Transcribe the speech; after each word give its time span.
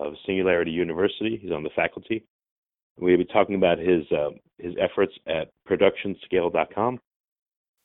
of 0.00 0.14
Singularity 0.26 0.70
University. 0.70 1.38
He's 1.40 1.52
on 1.52 1.62
the 1.62 1.70
faculty. 1.74 2.24
We'll 2.98 3.16
be 3.16 3.24
talking 3.24 3.54
about 3.54 3.78
his 3.78 4.02
uh, 4.12 4.30
his 4.58 4.74
efforts 4.80 5.12
at 5.26 5.50
ProductionScale.com. 5.68 7.00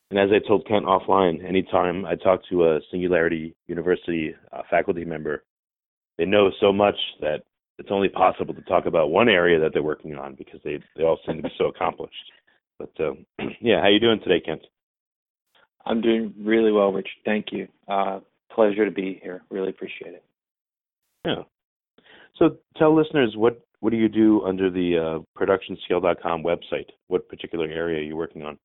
And 0.10 0.20
as 0.20 0.30
I 0.32 0.48
told 0.48 0.68
Kent 0.68 0.86
offline, 0.86 1.48
anytime 1.48 2.06
I 2.06 2.16
talk 2.16 2.42
to 2.50 2.66
a 2.66 2.80
Singularity 2.92 3.56
University 3.68 4.36
uh, 4.52 4.62
faculty 4.70 5.06
member, 5.06 5.44
they 6.18 6.26
know 6.26 6.52
so 6.60 6.72
much 6.72 6.96
that 7.22 7.44
it's 7.80 7.90
only 7.92 8.10
possible 8.10 8.54
to 8.54 8.62
talk 8.62 8.86
about 8.86 9.10
one 9.10 9.30
area 9.30 9.60
that 9.60 9.72
they're 9.74 9.84
working 9.84 10.16
on 10.16 10.36
because 10.36 10.60
they 10.64 10.80
they 10.96 11.04
all 11.04 11.20
seem 11.26 11.38
to 11.38 11.44
be 11.44 11.50
so 11.58 11.66
accomplished. 11.66 12.32
But 12.80 12.92
uh, 13.00 13.14
yeah, 13.62 13.78
how 13.80 13.88
are 13.88 13.92
you 13.92 14.00
doing 14.00 14.20
today, 14.20 14.42
Kent? 14.44 14.62
I'm 15.86 16.02
doing 16.02 16.34
really 16.40 16.72
well, 16.72 16.92
Rich. 16.92 17.10
Thank 17.26 17.48
you. 17.52 17.68
Uh, 17.88 18.20
pleasure 18.52 18.86
to 18.86 18.92
be 18.92 19.20
here. 19.22 19.42
Really 19.50 19.70
appreciate 19.70 20.14
it. 20.14 20.24
Yeah. 21.26 21.44
So 22.38 22.58
tell 22.78 22.96
listeners 22.96 23.34
what 23.36 23.62
what 23.80 23.92
do 23.92 23.98
you 23.98 24.08
do 24.08 24.42
under 24.46 24.70
the 24.70 24.98
uh, 24.98 25.40
ProductionScale.com 25.42 26.42
website? 26.42 26.88
What 27.08 27.28
particular 27.28 27.68
area 27.68 28.00
are 28.00 28.04
you 28.04 28.16
working 28.16 28.44
on? 28.44 28.58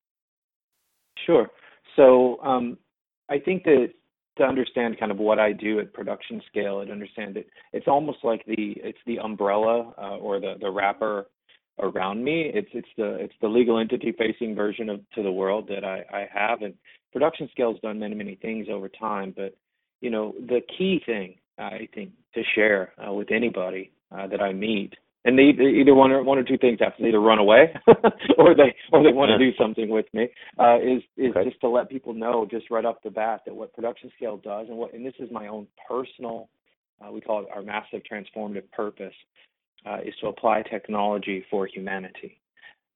Sure. 1.25 1.49
So 1.97 2.39
um, 2.41 2.77
I 3.29 3.37
think 3.37 3.63
that 3.65 3.89
to 4.37 4.43
understand 4.45 4.97
kind 4.97 5.11
of 5.11 5.17
what 5.17 5.37
I 5.37 5.51
do 5.51 5.79
at 5.81 5.93
production 5.93 6.41
scale 6.49 6.79
and 6.79 6.89
understand 6.89 7.35
it, 7.35 7.49
it's 7.73 7.87
almost 7.87 8.19
like 8.23 8.45
the 8.45 8.77
it's 8.77 8.97
the 9.05 9.19
umbrella 9.19 9.93
uh, 9.97 10.17
or 10.17 10.39
the 10.39 10.53
the 10.61 10.71
wrapper 10.71 11.27
around 11.79 12.23
me. 12.23 12.49
It's 12.53 12.69
it's 12.73 12.87
the 12.97 13.15
it's 13.15 13.33
the 13.41 13.49
legal 13.49 13.77
entity 13.77 14.13
facing 14.17 14.55
version 14.55 14.89
of 14.89 15.01
to 15.15 15.23
the 15.23 15.31
world 15.31 15.67
that 15.67 15.83
I, 15.83 16.03
I 16.13 16.29
have. 16.33 16.61
And 16.61 16.73
production 17.11 17.49
scale 17.51 17.73
has 17.73 17.81
done 17.81 17.99
many 17.99 18.15
many 18.15 18.35
things 18.35 18.67
over 18.71 18.87
time, 18.87 19.33
but 19.35 19.55
you 19.99 20.09
know 20.09 20.33
the 20.39 20.61
key 20.77 21.01
thing 21.05 21.35
I 21.59 21.87
think 21.93 22.11
to 22.33 22.41
share 22.55 22.93
uh, 23.05 23.13
with 23.13 23.31
anybody 23.31 23.91
uh, 24.11 24.27
that 24.27 24.41
I 24.41 24.53
meet. 24.53 24.93
And 25.25 25.37
they, 25.37 25.51
they 25.55 25.65
either 25.65 25.93
one 25.93 26.11
or 26.11 26.23
one 26.23 26.37
or 26.37 26.43
two 26.43 26.57
things 26.57 26.79
have 26.81 26.95
to 26.97 27.05
either 27.05 27.19
run 27.19 27.39
away 27.39 27.73
or 28.37 28.55
they 28.55 28.73
or 28.93 29.03
they 29.03 29.11
want 29.11 29.29
to 29.29 29.37
do 29.37 29.51
something 29.57 29.89
with 29.89 30.05
me. 30.13 30.29
Uh, 30.57 30.77
is 30.77 31.03
is 31.17 31.31
okay. 31.35 31.49
just 31.49 31.59
to 31.61 31.69
let 31.69 31.89
people 31.89 32.13
know 32.13 32.47
just 32.49 32.71
right 32.71 32.85
off 32.85 32.95
the 33.03 33.09
bat 33.09 33.41
that 33.45 33.53
what 33.53 33.73
production 33.73 34.09
scale 34.15 34.37
does 34.37 34.67
and 34.69 34.77
what 34.77 34.93
and 34.93 35.05
this 35.05 35.13
is 35.19 35.29
my 35.29 35.47
own 35.47 35.67
personal 35.87 36.49
uh, 37.01 37.11
we 37.11 37.19
call 37.19 37.41
it 37.41 37.47
our 37.53 37.61
massive 37.61 38.01
transformative 38.09 38.69
purpose 38.71 39.13
uh, 39.85 39.97
is 40.05 40.13
to 40.21 40.27
apply 40.27 40.63
technology 40.63 41.43
for 41.49 41.67
humanity. 41.67 42.39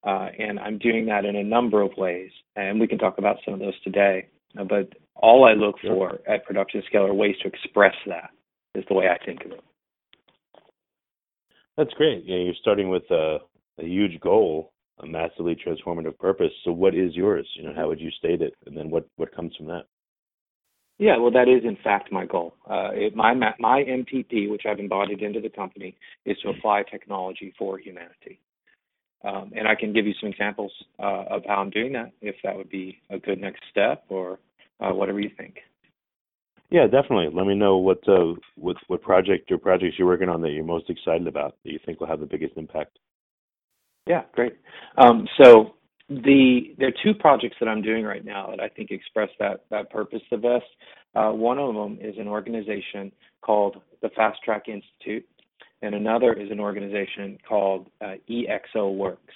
Uh, 0.05 0.29
and 0.39 0.59
I'm 0.59 0.77
doing 0.77 1.05
that 1.07 1.25
in 1.25 1.35
a 1.35 1.43
number 1.43 1.81
of 1.81 1.91
ways 1.97 2.31
and 2.55 2.79
we 2.79 2.87
can 2.87 2.97
talk 2.97 3.17
about 3.17 3.37
some 3.43 3.53
of 3.53 3.59
those 3.59 3.79
today. 3.83 4.27
Uh, 4.57 4.63
but 4.63 4.89
all 5.15 5.45
I 5.45 5.53
look 5.53 5.75
sure. 5.81 6.19
for 6.25 6.31
at 6.31 6.45
production 6.45 6.83
scale 6.87 7.03
are 7.03 7.13
ways 7.13 7.35
to 7.41 7.49
express 7.49 7.95
that 8.07 8.29
is 8.75 8.83
the 8.87 8.95
way 8.95 9.07
I 9.07 9.23
think 9.23 9.45
of 9.45 9.51
it. 9.51 9.63
That's 11.77 11.93
great. 11.93 12.23
Yeah, 12.25 12.37
you're 12.37 12.53
starting 12.61 12.89
with 12.89 13.03
a, 13.09 13.37
a 13.79 13.83
huge 13.83 14.19
goal, 14.19 14.71
a 14.99 15.07
massively 15.07 15.55
transformative 15.55 16.17
purpose. 16.19 16.51
So, 16.63 16.71
what 16.71 16.93
is 16.93 17.15
yours? 17.15 17.47
You 17.55 17.63
know, 17.63 17.73
how 17.75 17.87
would 17.87 17.99
you 17.99 18.11
state 18.11 18.41
it, 18.41 18.53
and 18.65 18.77
then 18.77 18.89
what 18.89 19.07
what 19.15 19.35
comes 19.35 19.55
from 19.55 19.67
that? 19.67 19.83
Yeah, 20.99 21.17
well, 21.17 21.31
that 21.31 21.49
is 21.49 21.63
in 21.63 21.77
fact 21.83 22.11
my 22.11 22.25
goal. 22.25 22.55
Uh, 22.69 22.89
it, 22.93 23.15
my 23.15 23.33
my 23.33 23.83
MTP, 23.83 24.49
which 24.49 24.63
I've 24.69 24.79
embodied 24.79 25.21
into 25.21 25.41
the 25.41 25.49
company, 25.49 25.95
is 26.25 26.37
to 26.43 26.49
apply 26.49 26.83
technology 26.83 27.53
for 27.57 27.79
humanity. 27.79 28.39
Um, 29.23 29.53
and 29.55 29.67
I 29.67 29.75
can 29.75 29.93
give 29.93 30.05
you 30.05 30.13
some 30.19 30.29
examples 30.29 30.71
uh, 30.99 31.23
of 31.29 31.43
how 31.47 31.55
I'm 31.55 31.69
doing 31.69 31.93
that, 31.93 32.11
if 32.21 32.35
that 32.43 32.55
would 32.55 32.69
be 32.69 32.99
a 33.09 33.17
good 33.17 33.39
next 33.39 33.63
step, 33.71 34.03
or 34.09 34.39
uh, 34.81 34.91
whatever 34.91 35.19
you 35.19 35.31
think. 35.37 35.55
Yeah, 36.73 36.87
definitely. 36.87 37.27
Let 37.31 37.45
me 37.45 37.53
know 37.53 37.77
what 37.77 37.99
uh, 38.09 38.33
what 38.55 38.77
what 38.87 39.03
project 39.03 39.51
or 39.51 39.59
projects 39.59 39.93
you're 39.99 40.07
working 40.07 40.27
on 40.27 40.41
that 40.41 40.53
you're 40.53 40.63
most 40.63 40.89
excited 40.89 41.27
about 41.27 41.55
that 41.63 41.71
you 41.71 41.77
think 41.85 41.99
will 41.99 42.07
have 42.07 42.19
the 42.19 42.25
biggest 42.25 42.57
impact. 42.57 42.97
Yeah, 44.07 44.23
great. 44.33 44.55
Um, 44.97 45.27
so 45.39 45.75
the 46.09 46.73
there 46.79 46.87
are 46.87 47.03
two 47.03 47.13
projects 47.13 47.57
that 47.59 47.69
I'm 47.69 47.83
doing 47.83 48.03
right 48.03 48.25
now 48.25 48.47
that 48.49 48.59
I 48.59 48.69
think 48.69 48.89
express 48.89 49.29
that 49.39 49.65
that 49.69 49.91
purpose 49.91 50.21
the 50.31 50.37
best. 50.37 50.65
Uh, 51.13 51.29
one 51.29 51.59
of 51.59 51.75
them 51.75 51.99
is 52.01 52.15
an 52.17 52.27
organization 52.27 53.11
called 53.41 53.79
the 54.01 54.09
Fast 54.09 54.39
Track 54.43 54.63
Institute, 54.67 55.29
and 55.83 55.93
another 55.93 56.33
is 56.33 56.49
an 56.49 56.59
organization 56.59 57.37
called 57.47 57.91
uh, 58.01 58.15
EXO 58.27 58.95
Works. 58.95 59.35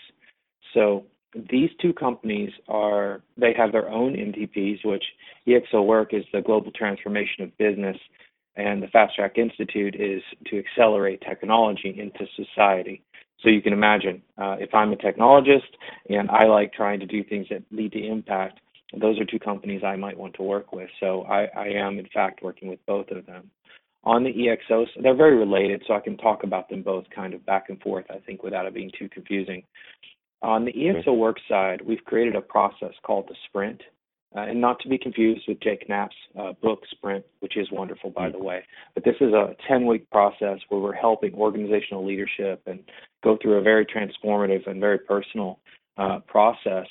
So 0.74 1.06
these 1.50 1.70
two 1.82 1.94
companies 1.94 2.52
are 2.68 3.22
they 3.38 3.54
have 3.58 3.72
their 3.72 3.90
own 3.90 4.14
MTPs, 4.14 4.86
which 4.86 5.04
EXO 5.48 5.86
Work 5.86 6.14
is 6.14 6.24
the 6.34 6.42
global 6.42 6.72
transformation 6.72 7.44
of 7.44 7.58
business, 7.58 7.98
and 8.56 8.82
the 8.82 8.88
Fast 8.88 9.16
Track 9.16 9.38
Institute 9.38 9.96
is 9.96 10.22
to 10.48 10.60
accelerate 10.60 11.22
technology 11.22 11.96
into 12.00 12.26
society. 12.36 13.02
So 13.44 13.50
you 13.50 13.62
can 13.62 13.74
imagine 13.74 14.22
uh, 14.38 14.56
if 14.60 14.74
I'm 14.74 14.92
a 14.94 14.96
technologist 14.96 15.70
and 16.10 16.30
I 16.32 16.46
like 16.46 16.74
trying 16.74 17.00
to 17.02 17.06
do 17.06 17.24
things 17.24 17.48
that 17.52 17.64
lead 17.72 17.92
to 17.92 18.04
impact, 18.04 18.60
those 19.00 19.20
are 19.20 19.26
two 19.26 19.40
companies 19.40 19.84
I 19.86 19.96
might 19.96 20.18
want 20.18 20.34
to 20.36 20.44
work 20.44 20.74
with. 20.74 20.90
So 21.00 21.24
I, 21.24 21.46
I 21.56 21.68
am 21.68 22.00
in 22.00 22.08
fact 22.14 22.42
working 22.42 22.68
with 22.68 22.80
both 22.88 23.10
of 23.12 23.26
them. 23.26 23.52
On 24.04 24.24
the 24.24 24.32
EXOs, 24.32 24.88
they're 25.04 25.16
very 25.16 25.36
related, 25.36 25.84
so 25.86 25.94
I 25.94 26.00
can 26.00 26.18
talk 26.18 26.44
about 26.44 26.70
them 26.70 26.82
both 26.82 27.04
kind 27.14 27.34
of 27.34 27.46
back 27.46 27.66
and 27.68 27.80
forth, 27.82 28.06
I 28.10 28.20
think, 28.20 28.42
without 28.42 28.66
it 28.66 28.74
being 28.74 28.92
too 28.98 29.10
confusing. 29.10 29.64
On 30.42 30.66
the 30.66 30.72
EXO 30.74 31.18
work 31.18 31.38
side, 31.50 31.82
we've 31.82 32.04
created 32.06 32.36
a 32.36 32.42
process 32.42 32.94
called 33.04 33.28
the 33.28 33.36
sprint, 33.48 33.82
uh, 34.36 34.42
and 34.42 34.62
not 34.62 34.80
to 34.82 34.90
be 34.90 34.98
confused 34.98 35.44
with 35.48 35.60
Jake 35.62 35.90
Knapp's 35.90 36.16
uh, 36.38 36.54
book 36.62 36.82
Sprint, 36.92 37.26
which 37.40 37.58
is 37.58 37.68
wonderful, 37.72 38.12
by 38.12 38.30
the 38.30 38.38
way. 38.38 38.64
But 38.94 39.04
this 39.04 39.16
is 39.20 39.34
a 39.34 39.56
10 39.68 39.88
week 39.88 40.10
process 40.12 40.60
where 40.70 40.80
we're 40.80 40.94
helping 40.94 41.34
organizational 41.34 42.06
leadership 42.06 42.62
and 42.68 42.84
go 43.24 43.38
through 43.42 43.56
a 43.58 43.62
very 43.62 43.86
transformative 43.86 44.68
and 44.68 44.80
very 44.80 45.00
personal 45.00 45.60
uh, 45.98 46.20
process 46.28 46.86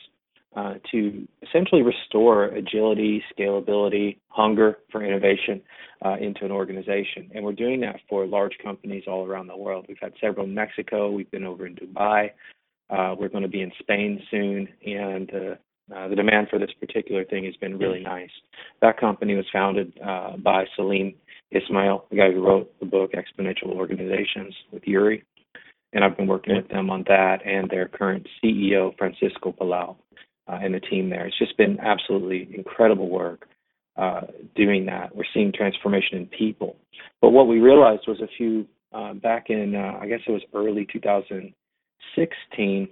to 0.91 1.29
essentially 1.43 1.83
restore 1.83 2.47
agility, 2.47 3.23
scalability, 3.39 4.17
hunger 4.29 4.79
for 4.91 5.05
innovation 5.05 5.61
into 6.19 6.47
an 6.47 6.51
organization. 6.51 7.31
And 7.35 7.45
we're 7.45 7.53
doing 7.53 7.81
that 7.81 7.97
for 8.09 8.27
large 8.27 8.57
companies 8.65 9.05
all 9.07 9.27
around 9.27 9.49
the 9.49 9.57
world. 9.57 9.85
We've 9.87 9.99
had 10.01 10.15
several 10.19 10.47
in 10.47 10.55
Mexico, 10.55 11.11
we've 11.11 11.31
been 11.31 11.45
over 11.45 11.67
in 11.67 11.75
Dubai. 11.75 12.31
Uh, 12.89 13.15
we're 13.19 13.29
going 13.29 13.43
to 13.43 13.49
be 13.49 13.63
in 13.63 13.73
Spain 13.81 14.21
soon, 14.31 14.69
and 14.85 15.31
uh, 15.35 15.95
uh, 15.95 16.09
the 16.09 16.17
demand 16.17 16.49
for 16.49 16.59
this 16.59 16.71
particular 16.81 17.25
thing 17.25 17.45
has 17.45 17.57
been 17.57 17.79
really 17.79 18.01
nice. 18.01 18.31
That 18.81 18.99
company 18.99 19.35
was 19.35 19.47
founded 19.53 19.93
uh, 20.05 20.37
by 20.37 20.65
Salim 20.75 21.15
Ismail, 21.51 22.07
the 22.11 22.17
guy 22.17 22.33
who 22.33 22.45
wrote 22.45 22.73
the 22.81 22.87
book 22.87 23.13
Exponential 23.13 23.69
Organizations 23.75 24.55
with 24.73 24.83
Yuri, 24.85 25.25
and 25.93 26.05
I've 26.05 26.17
been 26.17 26.27
working 26.27 26.57
with 26.57 26.69
them 26.69 26.91
on 26.91 27.05
that 27.09 27.39
and 27.45 27.71
their 27.71 27.89
current 27.89 28.27
CEO 28.43 28.97
Francisco 28.99 29.53
Palao 29.53 29.97
uh, 30.49 30.59
and 30.61 30.75
the 30.75 30.81
team 30.81 31.09
there. 31.09 31.27
It's 31.27 31.39
just 31.39 31.57
been 31.57 31.79
absolutely 31.81 32.49
incredible 32.57 33.09
work 33.09 33.47
uh, 33.97 34.23
doing 34.55 34.87
that. 34.87 35.15
We're 35.15 35.25
seeing 35.33 35.53
transformation 35.53 36.19
in 36.19 36.27
people, 36.27 36.77
but 37.21 37.31
what 37.31 37.49
we 37.49 37.61
realized 37.61 38.03
was 38.09 38.21
a 38.21 38.29
few 38.37 38.67
uh, 38.93 39.15
back 39.15 39.51
in 39.51 39.75
uh, 39.75 39.99
I 40.01 40.07
guess 40.07 40.21
it 40.27 40.33
was 40.33 40.43
early 40.55 40.87
2000. 40.93 41.53
16, 42.15 42.89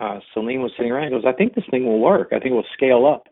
uh, 0.00 0.18
Salim 0.34 0.62
was 0.62 0.72
sitting 0.76 0.92
around. 0.92 1.04
He 1.04 1.10
goes, 1.10 1.24
I 1.26 1.32
think 1.32 1.54
this 1.54 1.64
thing 1.70 1.86
will 1.86 2.00
work. 2.00 2.28
I 2.32 2.38
think 2.38 2.52
it 2.52 2.54
will 2.54 2.64
scale 2.74 3.06
up 3.06 3.28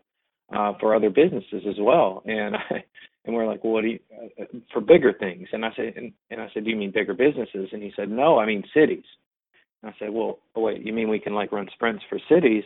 uh, 0.55 0.73
for 0.79 0.95
other 0.95 1.09
businesses 1.09 1.63
as 1.67 1.75
well. 1.79 2.23
And 2.25 2.55
I, 2.69 2.83
and 3.25 3.35
we're 3.35 3.47
like, 3.47 3.63
well, 3.63 3.73
what 3.73 3.81
do 3.81 3.89
you, 3.89 3.99
uh, 4.39 4.45
for 4.71 4.81
bigger 4.81 5.13
things? 5.13 5.47
And 5.51 5.65
I 5.65 5.69
said, 5.75 5.93
and, 5.95 6.11
and 6.29 6.41
I 6.41 6.47
said, 6.53 6.63
do 6.63 6.69
you 6.69 6.75
mean 6.75 6.91
bigger 6.91 7.13
businesses? 7.13 7.69
And 7.71 7.81
he 7.81 7.91
said, 7.95 8.09
no, 8.09 8.39
I 8.39 8.45
mean 8.45 8.63
cities. 8.73 9.05
And 9.81 9.91
I 9.91 9.95
said, 9.99 10.09
well, 10.11 10.39
oh, 10.55 10.61
wait, 10.61 10.85
you 10.85 10.93
mean 10.93 11.09
we 11.09 11.19
can 11.19 11.33
like 11.33 11.51
run 11.51 11.67
sprints 11.73 12.03
for 12.09 12.19
cities? 12.29 12.63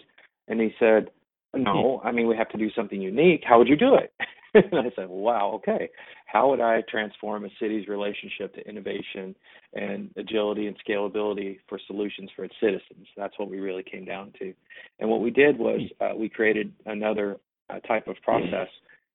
And 0.48 0.60
he 0.60 0.74
said, 0.80 1.10
no, 1.56 2.02
I 2.04 2.12
mean 2.12 2.28
we 2.28 2.38
have 2.38 2.50
to 2.50 2.58
do 2.58 2.70
something 2.76 3.02
unique. 3.02 3.44
How 3.46 3.58
would 3.58 3.68
you 3.68 3.76
do 3.76 3.96
it? 3.96 4.14
and 4.72 4.80
I 4.80 4.92
said, 4.96 5.10
wow, 5.10 5.52
okay. 5.56 5.90
How 6.26 6.50
would 6.50 6.62
I 6.62 6.82
transform 6.90 7.46
a 7.46 7.50
city's 7.60 7.88
relationship 7.88 8.54
to 8.56 8.68
innovation 8.68 9.36
and 9.74 10.10
agility 10.18 10.68
and 10.68 10.76
scalability 10.88 11.60
for 11.68 11.80
solutions 11.88 12.30
for 12.36 12.46
its 12.46 12.56
citizens? 12.60 13.08
That's 13.16 13.38
what 13.38 13.50
we 13.50 13.60
really 13.60 13.84
came 13.84 14.06
down 14.06 14.34
to. 14.40 14.54
And 15.00 15.10
what 15.10 15.22
we 15.22 15.30
did 15.30 15.58
was 15.58 15.82
uh, 16.02 16.12
we 16.18 16.30
created 16.30 16.74
another 16.86 17.38
uh, 17.70 17.80
type 17.82 18.08
of 18.08 18.16
process, 18.24 18.68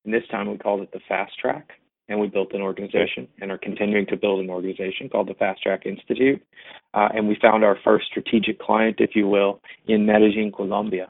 and 0.05 0.15
this 0.15 0.23
time 0.31 0.51
we 0.51 0.59
called 0.59 0.83
it 0.83 0.93
the 0.93 1.01
fast 1.09 1.33
track. 1.41 1.73
and 2.09 2.21
we 2.21 2.27
built 2.27 2.53
an 2.53 2.61
organization 2.61 3.27
and 3.41 3.51
are 3.51 3.59
continuing 3.59 4.07
to 4.07 4.17
build 4.17 4.41
an 4.41 4.51
organization 4.51 5.09
called 5.09 5.29
the 5.29 5.35
Fast 5.35 5.63
Track 5.63 5.87
Institute. 5.87 6.43
Uh, 6.93 7.09
and 7.15 7.27
we 7.27 7.37
found 7.41 7.65
our 7.65 7.79
first 7.83 8.07
strategic 8.07 8.61
client, 8.61 8.97
if 8.99 9.11
you 9.15 9.27
will, 9.27 9.61
in 9.89 10.05
Medellin, 10.05 10.53
Colombia. 10.55 11.09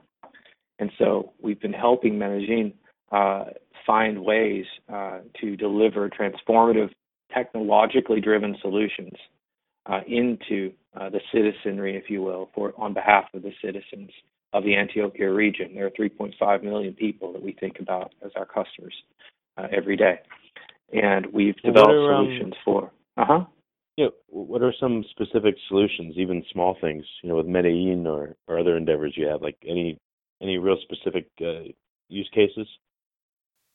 And 0.79 0.91
so 0.99 1.33
we've 1.43 1.61
been 1.61 1.73
helping 1.73 2.19
Medellin 2.19 2.73
uh, 3.11 3.45
find 3.87 4.23
ways 4.25 4.65
uh, 4.93 5.21
to 5.41 5.57
deliver 5.57 6.09
transformative, 6.09 6.91
technologically 7.33 8.21
driven 8.21 8.57
solutions 8.61 9.13
uh, 9.87 10.01
into 10.07 10.73
uh, 10.99 11.11
the 11.11 11.21
citizenry, 11.33 11.97
if 11.97 12.09
you 12.09 12.23
will, 12.23 12.51
for 12.55 12.73
on 12.79 12.95
behalf 12.95 13.25
of 13.35 13.43
the 13.43 13.53
citizens 13.63 14.11
of 14.53 14.63
the 14.65 14.71
Antioquia 14.71 15.35
region. 15.35 15.75
There 15.75 15.87
are 15.87 15.91
3.5 15.91 16.63
million 16.63 16.95
people 16.95 17.33
that 17.33 17.43
we 17.43 17.53
think 17.53 17.81
about 17.81 18.13
as 18.25 18.31
our 18.37 18.47
customers 18.47 18.95
uh, 19.59 19.67
every 19.73 19.97
day, 19.97 20.21
and 20.93 21.27
we've 21.33 21.57
developed 21.57 21.91
are, 21.91 22.15
um, 22.15 22.27
solutions 22.27 22.55
for. 22.65 22.91
Uh 23.17 23.25
huh. 23.27 23.45
Yeah, 23.97 24.09
what 24.29 24.63
are 24.63 24.75
some 24.81 25.05
specific 25.11 25.55
solutions, 25.69 26.15
even 26.17 26.45
small 26.53 26.77
things, 26.81 27.05
you 27.23 27.29
know, 27.29 27.37
with 27.37 27.47
Medellin 27.47 28.07
or, 28.09 28.35
or 28.49 28.59
other 28.59 28.77
endeavors 28.77 29.15
you 29.17 29.27
have? 29.27 29.41
Like 29.41 29.57
any 29.67 29.99
any 30.43 30.59
real 30.59 30.77
specific 30.83 31.29
uh, 31.41 31.71
use 32.09 32.29
cases? 32.35 32.67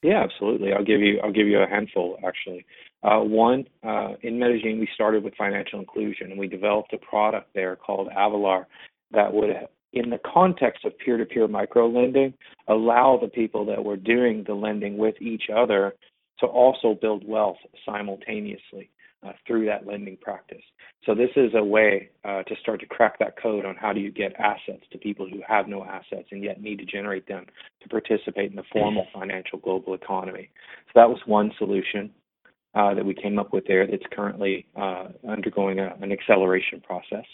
Yeah, 0.01 0.23
absolutely. 0.23 0.71
I'll 0.73 0.83
give 0.83 1.01
you 1.01 1.19
I'll 1.23 1.31
give 1.31 1.47
you 1.47 1.59
a 1.59 1.67
handful 1.67 2.17
actually. 2.25 2.65
Uh, 3.03 3.19
one 3.19 3.65
uh, 3.85 4.13
in 4.21 4.39
Medellin, 4.39 4.79
we 4.79 4.87
started 4.93 5.23
with 5.23 5.33
financial 5.35 5.79
inclusion, 5.79 6.31
and 6.31 6.39
we 6.39 6.47
developed 6.47 6.93
a 6.93 6.97
product 6.97 7.49
there 7.53 7.75
called 7.75 8.09
Avalar 8.09 8.65
that 9.11 9.33
would, 9.33 9.49
in 9.93 10.09
the 10.09 10.19
context 10.25 10.83
of 10.85 10.97
peer-to-peer 10.99 11.47
micro 11.47 11.87
lending, 11.87 12.33
allow 12.67 13.17
the 13.21 13.29
people 13.29 13.65
that 13.65 13.83
were 13.83 13.95
doing 13.95 14.43
the 14.45 14.53
lending 14.53 14.97
with 14.97 15.15
each 15.21 15.43
other 15.53 15.95
to 16.39 16.45
also 16.45 16.93
build 17.01 17.25
wealth 17.27 17.57
simultaneously 17.85 18.89
uh, 19.25 19.33
through 19.45 19.65
that 19.65 19.85
lending 19.85 20.17
practice. 20.17 20.61
So 21.05 21.13
this 21.13 21.29
is 21.35 21.51
a 21.55 21.63
way 21.63 22.09
uh, 22.23 22.43
to 22.43 22.55
start 22.61 22.79
to 22.81 22.85
crack 22.85 23.19
that 23.19 23.41
code 23.41 23.65
on 23.65 23.75
how 23.75 23.93
do 23.93 23.99
you 23.99 24.11
get 24.11 24.33
assets 24.39 24.83
to 24.91 24.97
people 24.97 25.27
who 25.29 25.41
have 25.47 25.67
no 25.67 25.83
assets 25.83 26.27
and 26.31 26.43
yet 26.43 26.61
need 26.61 26.79
to 26.79 26.85
generate 26.85 27.27
them 27.27 27.45
to 27.81 27.89
participate 27.89 28.51
in 28.51 28.55
the 28.55 28.63
formal 28.71 29.07
financial 29.13 29.59
global 29.59 29.93
economy. 29.93 30.49
So 30.87 30.91
that 30.95 31.09
was 31.09 31.19
one 31.25 31.51
solution 31.57 32.11
uh, 32.75 32.93
that 32.93 33.05
we 33.05 33.13
came 33.13 33.39
up 33.39 33.51
with 33.51 33.65
there 33.67 33.87
that's 33.87 34.03
currently 34.11 34.65
uh, 34.75 35.07
undergoing 35.27 35.79
a, 35.79 35.95
an 36.01 36.11
acceleration 36.11 36.81
process. 36.81 37.25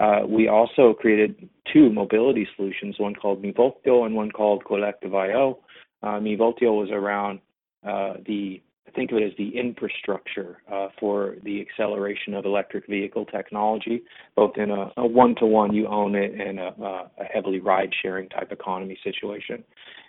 Uh, 0.00 0.20
we 0.26 0.48
also 0.48 0.94
created 0.94 1.48
two 1.72 1.92
mobility 1.92 2.48
solutions, 2.56 2.96
one 2.98 3.14
called 3.14 3.42
Mivoltio 3.42 4.06
and 4.06 4.14
one 4.14 4.30
called 4.30 4.64
Collective.io. 4.64 5.58
Uh, 6.02 6.18
Mivoltio 6.18 6.80
was 6.80 6.88
around 6.90 7.40
uh, 7.86 8.14
the 8.26 8.62
think 8.90 9.12
of 9.12 9.18
it 9.18 9.24
as 9.24 9.32
the 9.38 9.56
infrastructure 9.56 10.58
uh, 10.70 10.88
for 10.98 11.36
the 11.44 11.60
acceleration 11.60 12.34
of 12.34 12.44
electric 12.44 12.86
vehicle 12.86 13.24
technology, 13.26 14.02
both 14.36 14.52
in 14.56 14.70
a, 14.70 14.92
a 14.96 15.06
one-to-one, 15.06 15.72
you 15.72 15.86
own 15.86 16.14
it, 16.14 16.32
and 16.38 16.58
a, 16.58 16.72
a 17.18 17.24
heavily 17.32 17.60
ride-sharing 17.60 18.28
type 18.28 18.52
economy 18.52 18.98
situation. 19.02 19.62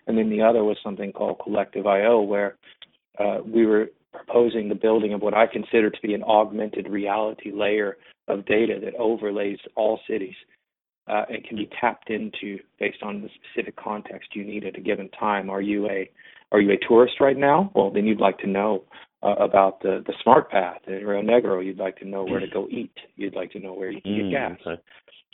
And 0.08 0.18
then 0.18 0.30
the 0.30 0.42
other 0.42 0.64
was 0.64 0.78
something 0.84 1.12
called 1.12 1.40
Collective 1.44 1.88
IO, 1.88 2.22
where 2.22 2.58
uh, 3.20 3.38
we 3.46 3.66
were 3.66 3.92
proposing 4.12 4.70
the 4.70 4.76
building 4.76 5.14
of 5.14 5.22
what 5.22 5.34
I 5.34 5.48
consider 5.48 5.90
to 5.90 6.02
be 6.02 6.14
an 6.14 6.24
augmented 6.24 6.88
reality 6.88 7.52
layer 7.52 7.98
of 8.28 8.46
data 8.46 8.80
that 8.84 8.96
overlays 8.96 9.60
all 9.76 10.00
cities 10.08 10.36
uh, 11.08 11.24
and 11.30 11.44
can 11.44 11.58
be 11.58 11.70
tapped 11.80 12.10
into 12.10 12.60
based 12.80 13.04
on 13.04 13.22
the 13.22 13.30
specific 13.36 13.76
context 13.76 14.36
you 14.36 14.44
need 14.46 14.66
at 14.66 14.78
a 14.78 14.82
given 14.82 15.10
time. 15.10 15.50
Are 15.50 15.62
you 15.62 15.90
a 15.90 16.10
are 16.54 16.62
you 16.62 16.72
a 16.72 16.88
tourist 16.88 17.16
right 17.20 17.38
now? 17.38 17.72
Well, 17.76 17.90
then 17.90 18.06
you'd 18.06 18.22
like 18.22 18.38
to 18.40 18.48
know 18.48 18.84
uh, 19.24 19.36
about 19.40 19.82
the 19.82 20.04
the 20.06 20.14
smart 20.22 20.50
path 20.52 20.80
in 20.88 20.94
Rionegro. 20.94 21.66
You'd 21.66 21.80
like 21.80 21.98
to 21.98 22.08
know 22.08 22.24
where 22.24 22.40
to 22.40 22.48
go 22.48 22.68
eat. 22.70 22.94
You'd 23.16 23.36
like 23.36 23.52
to 23.52 23.60
know 23.60 23.74
where 23.74 23.92
you 23.92 24.02
can 24.02 24.16
get 24.16 24.26
mm, 24.26 24.32
gas. 24.32 24.60
Okay. 24.66 24.82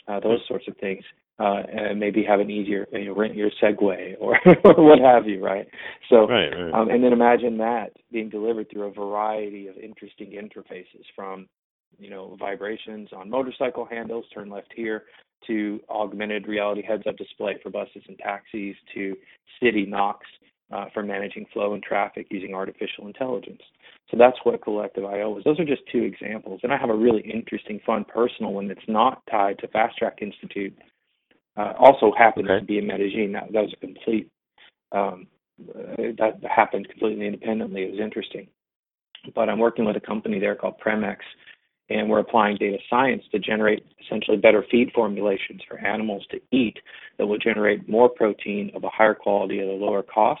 Uh, 0.08 0.20
those 0.20 0.40
sorts 0.48 0.66
of 0.66 0.76
things. 0.78 1.04
Uh, 1.38 1.62
and 1.72 1.98
maybe 1.98 2.22
have 2.22 2.38
an 2.38 2.50
easier 2.50 2.86
you 2.92 3.06
know, 3.06 3.14
rent 3.14 3.34
your 3.34 3.50
Segway 3.62 4.14
or 4.20 4.38
what 4.62 4.98
have 4.98 5.26
you, 5.26 5.42
right? 5.42 5.66
So, 6.10 6.28
right, 6.28 6.50
right. 6.50 6.74
Um, 6.74 6.90
and 6.90 7.02
then 7.02 7.14
imagine 7.14 7.56
that 7.56 7.92
being 8.12 8.28
delivered 8.28 8.70
through 8.70 8.82
a 8.82 8.92
variety 8.92 9.66
of 9.66 9.78
interesting 9.78 10.32
interfaces, 10.32 11.02
from 11.16 11.48
you 11.98 12.10
know 12.10 12.36
vibrations 12.38 13.08
on 13.16 13.30
motorcycle 13.30 13.86
handles, 13.86 14.26
turn 14.34 14.50
left 14.50 14.70
here, 14.76 15.04
to 15.46 15.80
augmented 15.88 16.46
reality 16.46 16.82
heads-up 16.82 17.16
display 17.16 17.56
for 17.62 17.70
buses 17.70 18.02
and 18.06 18.18
taxis, 18.18 18.76
to 18.92 19.16
city 19.62 19.86
knocks 19.86 20.26
uh, 20.72 20.86
for 20.94 21.02
managing 21.02 21.46
flow 21.52 21.74
and 21.74 21.82
traffic 21.82 22.26
using 22.30 22.54
artificial 22.54 23.06
intelligence. 23.06 23.60
So 24.10 24.16
that's 24.16 24.36
what 24.44 24.62
Collective 24.62 25.04
IO 25.04 25.38
is. 25.38 25.44
Those 25.44 25.60
are 25.60 25.64
just 25.64 25.82
two 25.90 26.02
examples. 26.02 26.60
And 26.62 26.72
I 26.72 26.78
have 26.78 26.90
a 26.90 26.94
really 26.94 27.22
interesting, 27.22 27.80
fun 27.84 28.04
personal 28.04 28.52
one 28.52 28.68
that's 28.68 28.80
not 28.88 29.22
tied 29.30 29.58
to 29.60 29.68
Fast 29.68 29.98
Track 29.98 30.18
Institute. 30.20 30.76
Uh, 31.56 31.72
also 31.78 32.12
happens 32.16 32.46
okay. 32.48 32.60
to 32.60 32.64
be 32.64 32.78
in 32.78 32.86
Medellin. 32.86 33.32
That, 33.32 33.52
that 33.52 33.62
was 33.62 33.72
a 33.72 33.80
complete, 33.84 34.30
um, 34.92 35.26
uh, 35.68 36.14
that 36.18 36.40
happened 36.48 36.88
completely 36.88 37.26
independently. 37.26 37.82
It 37.82 37.92
was 37.92 38.00
interesting. 38.00 38.48
But 39.34 39.48
I'm 39.48 39.58
working 39.58 39.84
with 39.84 39.96
a 39.96 40.00
company 40.00 40.38
there 40.38 40.54
called 40.54 40.80
Premex, 40.84 41.18
and 41.90 42.08
we're 42.08 42.20
applying 42.20 42.56
data 42.56 42.78
science 42.88 43.24
to 43.32 43.38
generate 43.38 43.84
essentially 44.04 44.36
better 44.36 44.64
feed 44.70 44.90
formulations 44.94 45.60
for 45.68 45.78
animals 45.78 46.24
to 46.30 46.40
eat 46.52 46.78
that 47.18 47.26
will 47.26 47.38
generate 47.38 47.88
more 47.88 48.08
protein 48.08 48.70
of 48.74 48.84
a 48.84 48.88
higher 48.88 49.14
quality 49.14 49.58
at 49.58 49.66
a 49.66 49.72
lower 49.72 50.02
cost 50.02 50.40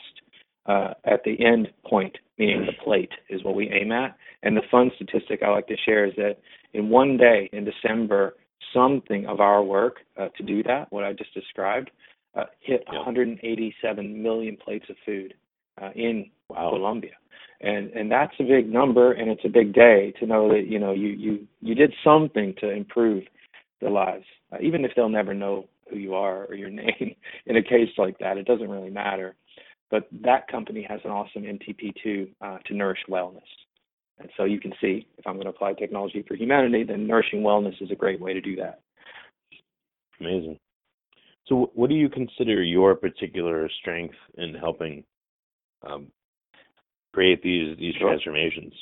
uh, 0.66 0.94
at 1.04 1.24
the 1.24 1.44
end 1.44 1.68
point, 1.84 2.16
meaning 2.38 2.64
the 2.66 2.84
plate, 2.84 3.10
is 3.28 3.42
what 3.42 3.56
we 3.56 3.68
aim 3.70 3.90
at. 3.90 4.16
And 4.42 4.56
the 4.56 4.62
fun 4.70 4.90
statistic 4.94 5.42
I 5.42 5.50
like 5.50 5.66
to 5.66 5.76
share 5.84 6.06
is 6.06 6.14
that 6.16 6.38
in 6.72 6.88
one 6.88 7.16
day 7.16 7.50
in 7.52 7.64
December, 7.64 8.36
something 8.72 9.26
of 9.26 9.40
our 9.40 9.62
work 9.62 9.96
uh, 10.18 10.28
to 10.36 10.42
do 10.44 10.62
that, 10.62 10.92
what 10.92 11.04
I 11.04 11.12
just 11.12 11.34
described, 11.34 11.90
uh, 12.36 12.44
hit 12.60 12.84
187 12.86 14.22
million 14.22 14.56
plates 14.56 14.86
of 14.88 14.96
food 15.04 15.34
uh, 15.82 15.90
in 15.96 16.30
wow. 16.50 16.70
Colombia 16.70 17.12
and 17.60 17.90
and 17.90 18.10
that's 18.10 18.34
a 18.40 18.44
big 18.44 18.72
number 18.72 19.12
and 19.12 19.30
it's 19.30 19.44
a 19.44 19.48
big 19.48 19.72
day 19.72 20.12
to 20.18 20.26
know 20.26 20.48
that 20.48 20.66
you 20.66 20.78
know 20.78 20.92
you 20.92 21.08
you 21.08 21.46
you 21.60 21.74
did 21.74 21.92
something 22.02 22.54
to 22.60 22.70
improve 22.70 23.24
their 23.80 23.90
lives. 23.90 24.24
Uh, 24.52 24.56
even 24.62 24.84
if 24.84 24.92
they'll 24.96 25.08
never 25.08 25.34
know 25.34 25.66
who 25.88 25.96
you 25.96 26.14
are 26.14 26.44
or 26.46 26.54
your 26.54 26.70
name 26.70 27.14
in 27.46 27.56
a 27.56 27.62
case 27.62 27.90
like 27.98 28.18
that 28.18 28.38
it 28.38 28.46
doesn't 28.46 28.70
really 28.70 28.90
matter. 28.90 29.34
But 29.90 30.08
that 30.22 30.46
company 30.48 30.86
has 30.88 31.00
an 31.04 31.10
awesome 31.10 31.42
mtp2 31.42 32.30
uh, 32.40 32.58
to 32.66 32.74
nourish 32.74 33.00
wellness. 33.08 33.40
And 34.18 34.30
so 34.36 34.44
you 34.44 34.60
can 34.60 34.72
see 34.80 35.06
if 35.18 35.26
i'm 35.26 35.34
going 35.34 35.44
to 35.44 35.50
apply 35.50 35.74
technology 35.74 36.24
for 36.26 36.34
humanity 36.34 36.84
then 36.84 37.06
nourishing 37.06 37.42
wellness 37.42 37.80
is 37.82 37.90
a 37.90 37.96
great 37.96 38.20
way 38.20 38.32
to 38.32 38.40
do 38.40 38.56
that. 38.56 38.80
Amazing. 40.18 40.58
So 41.46 41.70
what 41.74 41.90
do 41.90 41.96
you 41.96 42.08
consider 42.08 42.62
your 42.62 42.94
particular 42.94 43.68
strength 43.80 44.14
in 44.38 44.54
helping 44.54 45.04
um, 45.82 46.08
create 47.12 47.42
these 47.42 47.76
these 47.78 47.94
sure. 47.94 48.08
transformations. 48.08 48.72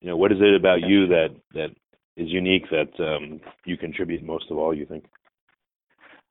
You 0.00 0.08
know, 0.08 0.16
what 0.16 0.32
is 0.32 0.38
it 0.40 0.54
about 0.54 0.80
you 0.82 1.06
that 1.08 1.28
that 1.54 1.70
is 2.16 2.28
unique 2.28 2.64
that 2.70 2.92
um, 3.02 3.40
you 3.64 3.76
contribute 3.76 4.22
most 4.22 4.50
of 4.50 4.58
all? 4.58 4.74
You 4.74 4.86
think? 4.86 5.04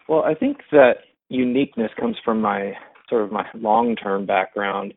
Well, 0.07 0.23
I 0.23 0.33
think 0.33 0.57
that 0.71 0.97
uniqueness 1.29 1.91
comes 1.99 2.17
from 2.23 2.41
my 2.41 2.73
sort 3.09 3.23
of 3.23 3.31
my 3.31 3.45
long-term 3.53 4.25
background. 4.25 4.93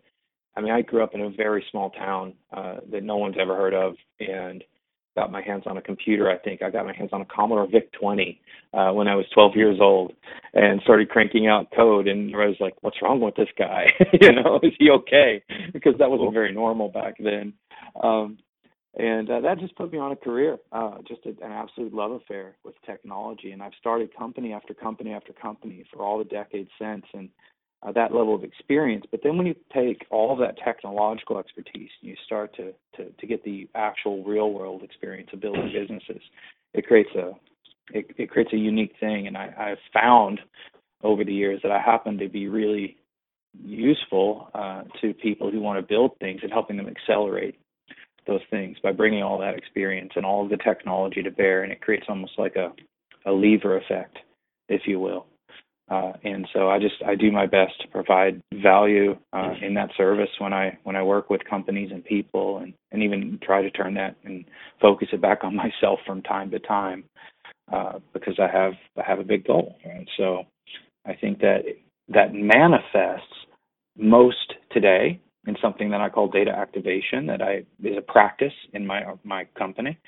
I 0.56 0.60
mean, 0.60 0.72
I 0.72 0.82
grew 0.82 1.02
up 1.02 1.14
in 1.14 1.20
a 1.20 1.30
very 1.30 1.64
small 1.70 1.90
town 1.90 2.34
uh, 2.56 2.76
that 2.90 3.02
no 3.02 3.16
one's 3.16 3.36
ever 3.40 3.56
heard 3.56 3.74
of, 3.74 3.94
and 4.20 4.62
got 5.14 5.30
my 5.30 5.42
hands 5.42 5.64
on 5.66 5.76
a 5.76 5.82
computer. 5.82 6.30
I 6.30 6.38
think 6.38 6.62
I 6.62 6.70
got 6.70 6.86
my 6.86 6.94
hands 6.94 7.10
on 7.12 7.20
a 7.20 7.26
Commodore 7.26 7.68
VIC 7.70 7.92
20 7.92 8.40
uh, 8.72 8.90
when 8.92 9.08
I 9.08 9.14
was 9.14 9.26
12 9.32 9.56
years 9.56 9.78
old, 9.80 10.12
and 10.54 10.80
started 10.82 11.08
cranking 11.08 11.46
out 11.46 11.68
code. 11.74 12.08
And 12.08 12.34
I 12.34 12.46
was 12.46 12.56
like, 12.60 12.74
"What's 12.80 13.00
wrong 13.02 13.20
with 13.20 13.36
this 13.36 13.48
guy? 13.58 13.86
you 14.20 14.32
know, 14.32 14.60
is 14.62 14.72
he 14.78 14.90
okay?" 14.90 15.42
Because 15.72 15.94
that 15.98 16.10
wasn't 16.10 16.32
very 16.32 16.52
normal 16.52 16.88
back 16.88 17.14
then. 17.18 17.52
Um, 18.02 18.38
and 18.96 19.28
uh, 19.28 19.40
that 19.40 19.58
just 19.58 19.74
put 19.74 19.92
me 19.92 19.98
on 19.98 20.12
a 20.12 20.16
career, 20.16 20.56
uh, 20.70 20.98
just 21.06 21.26
a, 21.26 21.30
an 21.44 21.50
absolute 21.50 21.92
love 21.92 22.12
affair 22.12 22.54
with 22.64 22.74
technology. 22.86 23.50
And 23.50 23.60
I've 23.60 23.72
started 23.80 24.14
company 24.16 24.52
after 24.52 24.72
company 24.72 25.12
after 25.12 25.32
company 25.32 25.84
for 25.92 26.04
all 26.04 26.18
the 26.18 26.24
decades 26.24 26.70
since. 26.80 27.04
And 27.12 27.28
uh, 27.84 27.92
that 27.92 28.14
level 28.14 28.34
of 28.34 28.44
experience. 28.44 29.04
But 29.10 29.20
then 29.22 29.36
when 29.36 29.46
you 29.46 29.54
take 29.72 30.06
all 30.10 30.32
of 30.32 30.38
that 30.38 30.56
technological 30.64 31.38
expertise, 31.38 31.90
and 32.00 32.10
you 32.10 32.16
start 32.24 32.54
to, 32.56 32.72
to, 32.96 33.10
to 33.10 33.26
get 33.26 33.44
the 33.44 33.68
actual 33.74 34.24
real 34.24 34.52
world 34.52 34.82
experience 34.82 35.30
of 35.32 35.40
building 35.40 35.72
businesses. 35.78 36.22
It 36.72 36.86
creates 36.86 37.10
a 37.14 37.32
it, 37.90 38.06
it 38.16 38.30
creates 38.30 38.52
a 38.54 38.56
unique 38.56 38.94
thing, 38.98 39.26
and 39.26 39.36
I, 39.36 39.52
I've 39.58 39.92
found 39.92 40.40
over 41.02 41.22
the 41.22 41.34
years 41.34 41.60
that 41.62 41.70
I 41.70 41.78
happen 41.78 42.16
to 42.16 42.30
be 42.30 42.48
really 42.48 42.96
useful 43.62 44.48
uh, 44.54 44.84
to 45.02 45.12
people 45.12 45.50
who 45.50 45.60
want 45.60 45.78
to 45.78 45.86
build 45.86 46.12
things 46.18 46.40
and 46.42 46.50
helping 46.50 46.78
them 46.78 46.88
accelerate 46.88 47.58
those 48.26 48.40
things 48.50 48.78
by 48.82 48.90
bringing 48.90 49.22
all 49.22 49.38
that 49.38 49.54
experience 49.54 50.12
and 50.16 50.24
all 50.24 50.42
of 50.42 50.48
the 50.48 50.56
technology 50.56 51.22
to 51.22 51.30
bear, 51.30 51.62
and 51.62 51.72
it 51.72 51.82
creates 51.82 52.06
almost 52.08 52.32
like 52.38 52.56
a 52.56 52.72
a 53.26 53.32
lever 53.32 53.76
effect, 53.78 54.18
if 54.68 54.82
you 54.86 55.00
will. 55.00 55.26
Uh, 55.90 56.12
and 56.24 56.48
so 56.54 56.70
I 56.70 56.78
just 56.78 56.94
I 57.06 57.14
do 57.14 57.30
my 57.30 57.46
best 57.46 57.72
to 57.82 57.88
provide 57.88 58.40
value 58.62 59.16
uh, 59.34 59.52
in 59.60 59.74
that 59.74 59.90
service 59.96 60.30
when 60.38 60.52
I 60.52 60.78
when 60.84 60.96
I 60.96 61.02
work 61.02 61.28
with 61.28 61.44
companies 61.44 61.90
and 61.92 62.02
people, 62.02 62.58
and 62.58 62.72
and 62.90 63.02
even 63.02 63.38
try 63.42 63.60
to 63.60 63.70
turn 63.70 63.94
that 63.94 64.16
and 64.24 64.46
focus 64.80 65.08
it 65.12 65.20
back 65.20 65.44
on 65.44 65.54
myself 65.64 66.00
from 66.06 66.22
time 66.22 66.50
to 66.52 66.58
time 66.58 67.04
uh, 67.72 67.98
because 68.14 68.38
I 68.38 68.48
have 68.48 68.72
I 68.96 69.02
have 69.06 69.18
a 69.18 69.24
big 69.24 69.46
goal. 69.46 69.76
Right? 69.84 70.08
So 70.16 70.44
I 71.06 71.14
think 71.14 71.40
that 71.40 71.64
that 72.08 72.32
manifests 72.32 73.26
most 73.96 74.54
today 74.70 75.20
in 75.46 75.56
something 75.60 75.90
that 75.90 76.00
I 76.00 76.08
call 76.08 76.28
data 76.28 76.50
activation 76.50 77.26
that 77.26 77.42
I 77.42 77.64
is 77.82 77.98
a 77.98 78.02
practice 78.02 78.54
in 78.72 78.86
my 78.86 79.02
my 79.22 79.44
company 79.58 79.98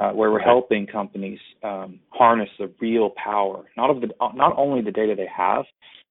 uh, 0.00 0.10
where 0.12 0.30
we're 0.30 0.40
helping 0.40 0.86
companies 0.86 1.38
um, 1.62 2.00
harness 2.10 2.48
the 2.58 2.70
real 2.80 3.10
power 3.22 3.64
not 3.76 3.90
of 3.90 4.00
the 4.00 4.08
not 4.34 4.56
only 4.56 4.82
the 4.82 4.90
data 4.90 5.14
they 5.16 5.28
have 5.34 5.64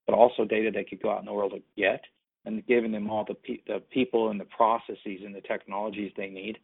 but 0.05 0.15
also 0.15 0.45
data 0.45 0.71
they 0.73 0.83
could 0.83 1.01
go 1.01 1.11
out 1.11 1.19
in 1.19 1.25
the 1.25 1.33
world 1.33 1.53
and 1.53 1.63
get 1.75 2.01
and 2.45 2.65
giving 2.67 2.91
them 2.91 3.09
all 3.09 3.25
the 3.27 3.33
pe- 3.33 3.63
the 3.67 3.81
people 3.91 4.29
and 4.29 4.39
the 4.39 4.45
processes 4.45 5.21
and 5.25 5.35
the 5.35 5.41
technologies 5.41 6.11
they 6.15 6.29
need 6.29 6.57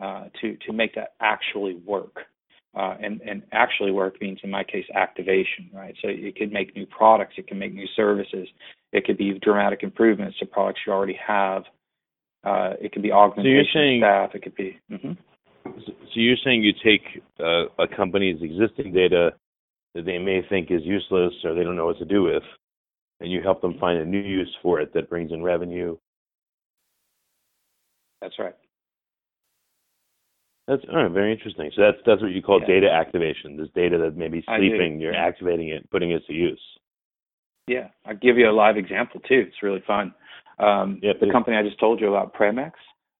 uh, 0.00 0.24
to 0.40 0.56
to 0.66 0.72
make 0.72 0.94
that 0.94 1.14
actually 1.20 1.76
work 1.86 2.18
uh, 2.76 2.94
and, 3.02 3.20
and 3.22 3.42
actually 3.52 3.90
work 3.90 4.20
means 4.20 4.38
in 4.42 4.50
my 4.50 4.62
case 4.62 4.84
activation, 4.94 5.70
right? 5.72 5.94
So 6.02 6.08
it 6.10 6.36
could 6.36 6.52
make 6.52 6.76
new 6.76 6.84
products, 6.86 7.34
it 7.38 7.48
can 7.48 7.58
make 7.58 7.72
new 7.72 7.86
services, 7.96 8.48
it 8.92 9.06
could 9.06 9.16
be 9.16 9.38
dramatic 9.38 9.82
improvements 9.82 10.38
to 10.38 10.46
products 10.46 10.80
you 10.86 10.92
already 10.92 11.18
have. 11.26 11.62
Uh, 12.44 12.74
it 12.80 12.92
could 12.92 13.02
be 13.02 13.10
augmentation 13.10 13.64
so 13.72 13.78
saying, 13.78 14.00
staff. 14.00 14.30
It 14.34 14.42
could 14.42 14.54
be. 14.54 14.78
Mm-hmm. 14.92 15.12
So 15.86 15.92
you're 16.14 16.36
saying 16.44 16.62
you 16.62 16.72
take 16.84 17.22
uh, 17.40 17.66
a 17.78 17.88
company's 17.94 18.42
existing 18.42 18.92
data 18.92 19.30
that 19.94 20.04
they 20.04 20.18
may 20.18 20.42
think 20.48 20.70
is 20.70 20.82
useless 20.84 21.32
or 21.44 21.54
they 21.54 21.64
don't 21.64 21.76
know 21.76 21.86
what 21.86 21.98
to 21.98 22.04
do 22.04 22.22
with, 22.22 22.42
and 23.20 23.30
you 23.30 23.40
help 23.42 23.60
them 23.60 23.78
find 23.78 23.98
a 23.98 24.04
new 24.04 24.20
use 24.20 24.54
for 24.62 24.80
it 24.80 24.92
that 24.94 25.10
brings 25.10 25.32
in 25.32 25.42
revenue. 25.42 25.96
That's 28.20 28.38
right. 28.38 28.54
That's 30.68 30.84
very 30.90 31.32
interesting. 31.32 31.70
So 31.76 31.82
that's 31.82 31.98
that's 32.04 32.20
what 32.20 32.32
you 32.32 32.42
call 32.42 32.60
yeah. 32.60 32.66
data 32.66 32.90
activation. 32.90 33.56
This 33.56 33.68
data 33.74 33.98
that 33.98 34.16
may 34.16 34.28
be 34.28 34.44
sleeping, 34.56 35.00
you're 35.00 35.14
activating 35.14 35.68
it, 35.68 35.88
putting 35.90 36.10
it 36.10 36.26
to 36.26 36.32
use. 36.32 36.60
Yeah, 37.68 37.88
I'll 38.04 38.16
give 38.16 38.36
you 38.36 38.48
a 38.48 38.52
live 38.52 38.76
example 38.76 39.20
too. 39.20 39.44
It's 39.46 39.62
really 39.62 39.82
fun. 39.86 40.12
Um, 40.58 40.98
yeah, 41.02 41.12
the 41.20 41.30
company 41.30 41.56
I 41.56 41.62
just 41.62 41.78
told 41.78 42.00
you 42.00 42.08
about, 42.08 42.34
Premex, 42.34 42.72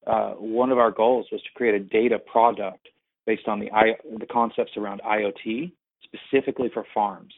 uh, 0.06 0.30
one 0.32 0.70
of 0.70 0.78
our 0.78 0.90
goals 0.90 1.26
was 1.32 1.42
to 1.42 1.48
create 1.54 1.74
a 1.74 1.80
data 1.80 2.18
product 2.18 2.88
based 3.26 3.48
on 3.48 3.58
the 3.58 3.70
I, 3.72 3.96
the 4.18 4.26
concepts 4.26 4.72
around 4.76 5.00
IoT, 5.02 5.72
specifically 6.04 6.70
for 6.72 6.84
farms. 6.94 7.32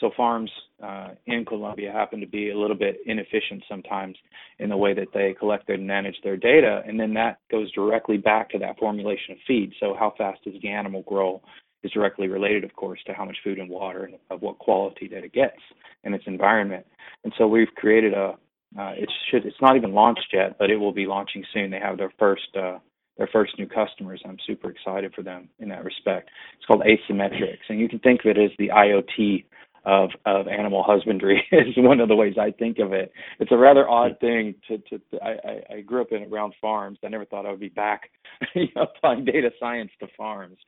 So 0.00 0.10
farms 0.16 0.50
uh, 0.82 1.08
in 1.26 1.44
Colombia 1.44 1.90
happen 1.92 2.20
to 2.20 2.26
be 2.26 2.50
a 2.50 2.58
little 2.58 2.76
bit 2.76 2.98
inefficient 3.06 3.64
sometimes 3.68 4.16
in 4.58 4.68
the 4.68 4.76
way 4.76 4.94
that 4.94 5.08
they 5.12 5.34
collect 5.36 5.68
and 5.70 5.86
manage 5.86 6.14
their 6.22 6.36
data, 6.36 6.82
and 6.86 6.98
then 6.98 7.14
that 7.14 7.38
goes 7.50 7.70
directly 7.72 8.16
back 8.16 8.50
to 8.50 8.58
that 8.58 8.78
formulation 8.78 9.32
of 9.32 9.38
feed. 9.46 9.72
So 9.80 9.96
how 9.98 10.14
fast 10.16 10.44
does 10.44 10.54
the 10.62 10.68
animal 10.68 11.02
grow 11.02 11.40
is 11.82 11.90
directly 11.92 12.28
related, 12.28 12.64
of 12.64 12.74
course, 12.74 13.00
to 13.06 13.12
how 13.12 13.24
much 13.24 13.36
food 13.44 13.58
and 13.58 13.70
water 13.70 14.04
and 14.04 14.14
of 14.30 14.42
what 14.42 14.58
quality 14.58 15.08
that 15.08 15.24
it 15.24 15.32
gets 15.32 15.58
in 16.04 16.14
its 16.14 16.24
environment. 16.26 16.84
And 17.24 17.32
so 17.38 17.46
we've 17.46 17.72
created 17.76 18.14
a 18.14 18.34
uh, 18.76 18.92
it 18.96 19.10
should 19.30 19.46
it's 19.46 19.60
not 19.62 19.76
even 19.76 19.92
launched 19.92 20.28
yet, 20.32 20.56
but 20.58 20.70
it 20.70 20.76
will 20.76 20.92
be 20.92 21.06
launching 21.06 21.44
soon. 21.54 21.70
They 21.70 21.80
have 21.80 21.96
their 21.96 22.12
first 22.18 22.48
uh, 22.56 22.78
their 23.16 23.28
first 23.32 23.58
new 23.58 23.66
customers. 23.66 24.22
I'm 24.24 24.38
super 24.46 24.70
excited 24.70 25.14
for 25.14 25.22
them 25.22 25.48
in 25.58 25.68
that 25.70 25.84
respect. 25.84 26.30
It's 26.56 26.66
called 26.66 26.82
Asymmetrics, 26.82 27.68
and 27.68 27.80
you 27.80 27.88
can 27.88 27.98
think 28.00 28.20
of 28.24 28.36
it 28.36 28.38
as 28.38 28.50
the 28.58 28.68
IoT 28.68 29.44
of 29.84 30.10
of 30.26 30.48
animal 30.48 30.82
husbandry 30.86 31.42
is 31.52 31.74
one 31.76 32.00
of 32.00 32.08
the 32.08 32.16
ways 32.16 32.34
I 32.38 32.50
think 32.50 32.78
of 32.78 32.92
it. 32.92 33.10
It's 33.40 33.52
a 33.52 33.56
rather 33.56 33.88
odd 33.88 34.18
thing 34.20 34.54
to 34.68 34.78
to, 34.78 34.98
to 34.98 35.22
I, 35.22 35.76
I 35.76 35.80
grew 35.80 36.02
up 36.02 36.12
in 36.12 36.30
around 36.30 36.54
farms. 36.60 36.98
I 37.04 37.08
never 37.08 37.24
thought 37.24 37.46
I 37.46 37.50
would 37.50 37.60
be 37.60 37.68
back 37.68 38.10
you 38.54 38.68
know, 38.76 38.82
applying 38.82 39.24
data 39.24 39.50
science 39.58 39.90
to 40.00 40.06
farms, 40.16 40.58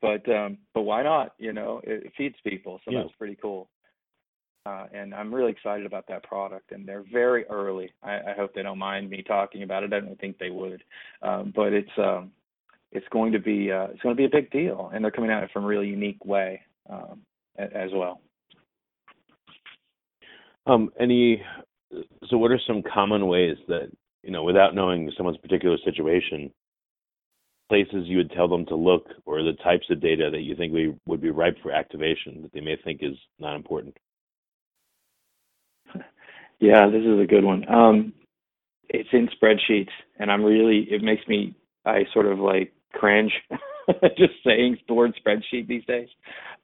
but 0.00 0.28
um, 0.28 0.58
but 0.74 0.82
why 0.82 1.02
not? 1.02 1.32
You 1.38 1.52
know, 1.52 1.80
it, 1.84 2.06
it 2.06 2.12
feeds 2.16 2.36
people, 2.44 2.80
so 2.84 2.90
yeah. 2.90 3.02
that's 3.02 3.14
pretty 3.16 3.38
cool. 3.40 3.68
Uh, 4.66 4.86
and 4.92 5.14
I'm 5.14 5.32
really 5.32 5.52
excited 5.52 5.86
about 5.86 6.08
that 6.08 6.24
product. 6.24 6.72
And 6.72 6.86
they're 6.86 7.04
very 7.12 7.44
early. 7.44 7.92
I, 8.02 8.14
I 8.14 8.34
hope 8.36 8.52
they 8.52 8.64
don't 8.64 8.78
mind 8.78 9.08
me 9.08 9.22
talking 9.22 9.62
about 9.62 9.84
it. 9.84 9.92
I 9.92 10.00
don't 10.00 10.18
think 10.18 10.38
they 10.38 10.50
would, 10.50 10.82
um, 11.22 11.52
but 11.54 11.72
it's 11.72 11.88
um, 11.98 12.32
it's 12.90 13.06
going 13.12 13.30
to 13.32 13.38
be 13.38 13.70
uh, 13.70 13.86
it's 13.92 14.02
going 14.02 14.16
to 14.16 14.20
be 14.20 14.24
a 14.24 14.28
big 14.28 14.50
deal, 14.50 14.90
and 14.92 15.04
they're 15.04 15.12
coming 15.12 15.30
at 15.30 15.44
it 15.44 15.50
from 15.52 15.64
a 15.64 15.68
really 15.68 15.86
unique 15.86 16.24
way 16.24 16.62
um, 16.90 17.20
as 17.56 17.90
well. 17.94 18.20
Um, 20.66 20.90
any 20.98 21.40
so 22.28 22.36
what 22.36 22.50
are 22.50 22.60
some 22.66 22.82
common 22.92 23.28
ways 23.28 23.56
that 23.68 23.88
you 24.24 24.32
know 24.32 24.42
without 24.42 24.74
knowing 24.74 25.12
someone's 25.16 25.38
particular 25.38 25.76
situation 25.84 26.50
places 27.68 28.06
you 28.06 28.16
would 28.16 28.30
tell 28.30 28.48
them 28.48 28.66
to 28.66 28.76
look 28.76 29.06
or 29.26 29.42
the 29.42 29.52
types 29.64 29.86
of 29.90 30.00
data 30.00 30.28
that 30.30 30.42
you 30.42 30.54
think 30.54 30.72
we 30.72 30.94
would 31.06 31.20
be 31.20 31.30
ripe 31.30 31.56
for 31.62 31.72
activation 31.72 32.42
that 32.42 32.52
they 32.52 32.60
may 32.60 32.76
think 32.84 33.00
is 33.02 33.16
not 33.40 33.56
important 33.56 33.96
yeah 36.60 36.86
this 36.86 37.02
is 37.02 37.20
a 37.20 37.26
good 37.26 37.44
one. 37.44 37.68
Um, 37.68 38.12
it's 38.88 39.08
in 39.12 39.28
spreadsheets 39.28 39.90
and 40.18 40.30
i'm 40.30 40.44
really 40.44 40.86
it 40.90 41.02
makes 41.02 41.26
me 41.26 41.56
i 41.84 42.04
sort 42.14 42.26
of 42.26 42.38
like 42.38 42.72
cringe 42.92 43.32
just 44.16 44.34
saying 44.44 44.78
the 44.88 44.94
word 44.94 45.12
spreadsheet 45.24 45.66
these 45.66 45.84
days. 45.84 46.08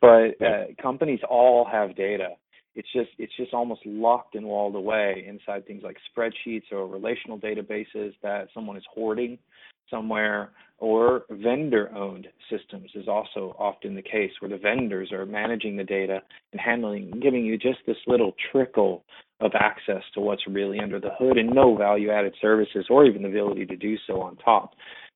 But 0.01 0.41
uh, 0.45 0.65
companies 0.81 1.21
all 1.29 1.65
have 1.71 1.97
data. 1.97 2.31
It's 2.75 2.89
just 2.93 3.11
it's 3.19 3.37
just 3.37 3.53
almost 3.53 3.85
locked 3.85 4.35
and 4.35 4.47
walled 4.47 4.75
away 4.75 5.25
inside 5.29 5.67
things 5.67 5.83
like 5.83 5.99
spreadsheets 6.17 6.73
or 6.73 6.87
relational 6.87 7.39
databases 7.39 8.15
that 8.23 8.49
someone 8.55 8.77
is 8.77 8.85
hoarding 8.93 9.39
somewhere 9.91 10.53
or 10.83 11.23
vendor 11.31 11.95
owned 11.95 12.27
systems 12.51 12.91
is 12.97 13.07
also 13.07 13.55
often 13.57 13.95
the 13.95 14.03
case 14.03 14.33
where 14.41 14.51
the 14.51 14.59
vendors 14.59 15.13
are 15.13 15.25
managing 15.25 15.77
the 15.77 15.85
data 15.85 16.21
and 16.51 16.61
handling 16.61 17.09
giving 17.23 17.45
you 17.45 17.57
just 17.57 17.79
this 17.87 17.97
little 18.09 18.33
trickle 18.51 19.05
of 19.39 19.53
access 19.55 20.03
to 20.13 20.21
what's 20.21 20.43
really 20.49 20.81
under 20.81 20.99
the 20.99 21.11
hood 21.21 21.39
and 21.39 21.49
no 21.51 21.77
value 21.77 22.11
added 22.11 22.35
services 22.43 22.85
or 22.91 23.07
even 23.07 23.23
the 23.23 23.29
ability 23.29 23.65
to 23.65 23.77
do 23.77 23.97
so 24.09 24.21
on 24.21 24.35
top 24.39 24.73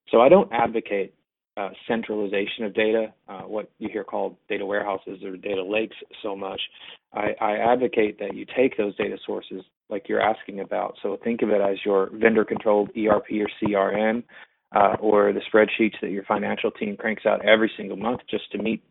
so 0.09 0.21
i 0.21 0.29
don't 0.29 0.51
advocate 0.53 1.13
uh, 1.57 1.71
centralization 1.89 2.65
of 2.67 2.75
data, 2.75 3.07
uh, 3.31 3.41
what 3.41 3.71
you 3.79 3.89
hear 3.91 4.05
called 4.05 4.37
data 4.47 4.67
warehouses 4.67 5.25
or 5.25 5.39
data 5.39 5.65
lakes 5.65 5.97
so 6.23 6.37
much. 6.37 6.61
I, 7.15 7.29
I, 7.41 7.57
advocate 7.73 8.19
that 8.19 8.35
you 8.35 8.45
take 8.55 8.77
those 8.77 8.95
data 8.97 9.17
sources 9.25 9.63
like 9.89 10.07
you're 10.07 10.21
asking 10.21 10.61
about. 10.61 10.97
So 11.03 11.19
think 11.25 11.41
of 11.41 11.49
it 11.49 11.63
as 11.63 11.79
your 11.83 12.11
vendor 12.13 12.45
controlled 12.45 12.91
ERP 12.91 13.25
or 13.41 13.49
CRM 13.63 14.23
uh, 14.77 14.97
or 15.01 15.33
the 15.33 15.41
spreadsheets 15.53 15.99
that 16.03 16.11
your 16.11 16.25
financial 16.25 16.71
team 16.71 16.97
cranks 16.97 17.25
out 17.25 17.45
every 17.45 17.71
single 17.77 17.97
month 17.97 18.21
just 18.29 18.51
to 18.53 18.59
meet 18.59 18.83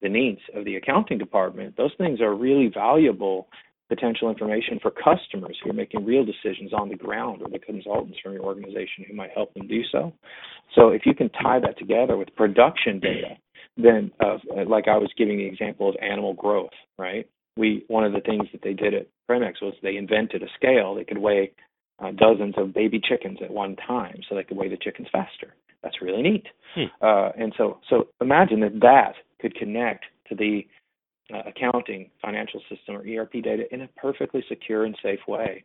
the 0.00 0.08
needs 0.08 0.40
of 0.54 0.64
the 0.64 0.76
accounting 0.76 1.18
department. 1.18 1.76
Those 1.76 1.92
things 1.98 2.20
are 2.20 2.34
really 2.34 2.70
valuable 2.72 3.48
potential 3.88 4.30
information 4.30 4.78
for 4.80 4.90
customers 4.90 5.56
who 5.62 5.70
are 5.70 5.74
making 5.74 6.04
real 6.04 6.24
decisions 6.24 6.72
on 6.72 6.88
the 6.88 6.96
ground 6.96 7.42
or 7.42 7.48
the 7.48 7.58
consultants 7.58 8.18
from 8.22 8.32
your 8.32 8.42
organization 8.42 9.04
who 9.06 9.14
might 9.14 9.30
help 9.34 9.52
them 9.54 9.68
do 9.68 9.82
so. 9.92 10.12
So 10.74 10.88
if 10.88 11.02
you 11.04 11.14
can 11.14 11.28
tie 11.30 11.60
that 11.60 11.78
together 11.78 12.16
with 12.16 12.34
production 12.34 12.98
data, 12.98 13.36
then 13.76 14.10
uh, 14.20 14.38
like 14.66 14.88
I 14.88 14.96
was 14.96 15.10
giving 15.16 15.36
the 15.38 15.46
example 15.46 15.88
of 15.88 15.96
animal 16.02 16.34
growth, 16.34 16.70
right? 16.98 17.28
We 17.56 17.84
one 17.88 18.04
of 18.04 18.12
the 18.12 18.20
things 18.20 18.48
that 18.52 18.62
they 18.62 18.72
did 18.72 18.92
at 18.94 19.06
Premex 19.30 19.62
was 19.62 19.74
they 19.82 19.96
invented 19.96 20.42
a 20.42 20.48
scale 20.56 20.94
that 20.96 21.08
could 21.08 21.18
weigh 21.18 21.52
uh, 21.98 22.10
dozens 22.12 22.54
of 22.56 22.74
baby 22.74 23.00
chickens 23.02 23.38
at 23.42 23.50
one 23.50 23.76
time, 23.76 24.20
so 24.28 24.34
they 24.34 24.44
could 24.44 24.56
weigh 24.56 24.68
the 24.68 24.76
chickens 24.76 25.08
faster. 25.10 25.54
That's 25.82 26.02
really 26.02 26.22
neat. 26.22 26.46
Hmm. 26.74 26.84
Uh, 27.00 27.30
and 27.38 27.54
so, 27.56 27.78
so 27.88 28.08
imagine 28.20 28.60
that 28.60 28.80
that 28.80 29.14
could 29.40 29.54
connect 29.54 30.04
to 30.28 30.34
the 30.34 30.66
uh, 31.32 31.42
accounting, 31.46 32.10
financial 32.22 32.60
system, 32.68 32.96
or 32.96 33.00
ERP 33.00 33.32
data 33.42 33.64
in 33.72 33.82
a 33.82 33.88
perfectly 33.96 34.44
secure 34.48 34.84
and 34.84 34.96
safe 35.02 35.20
way. 35.26 35.64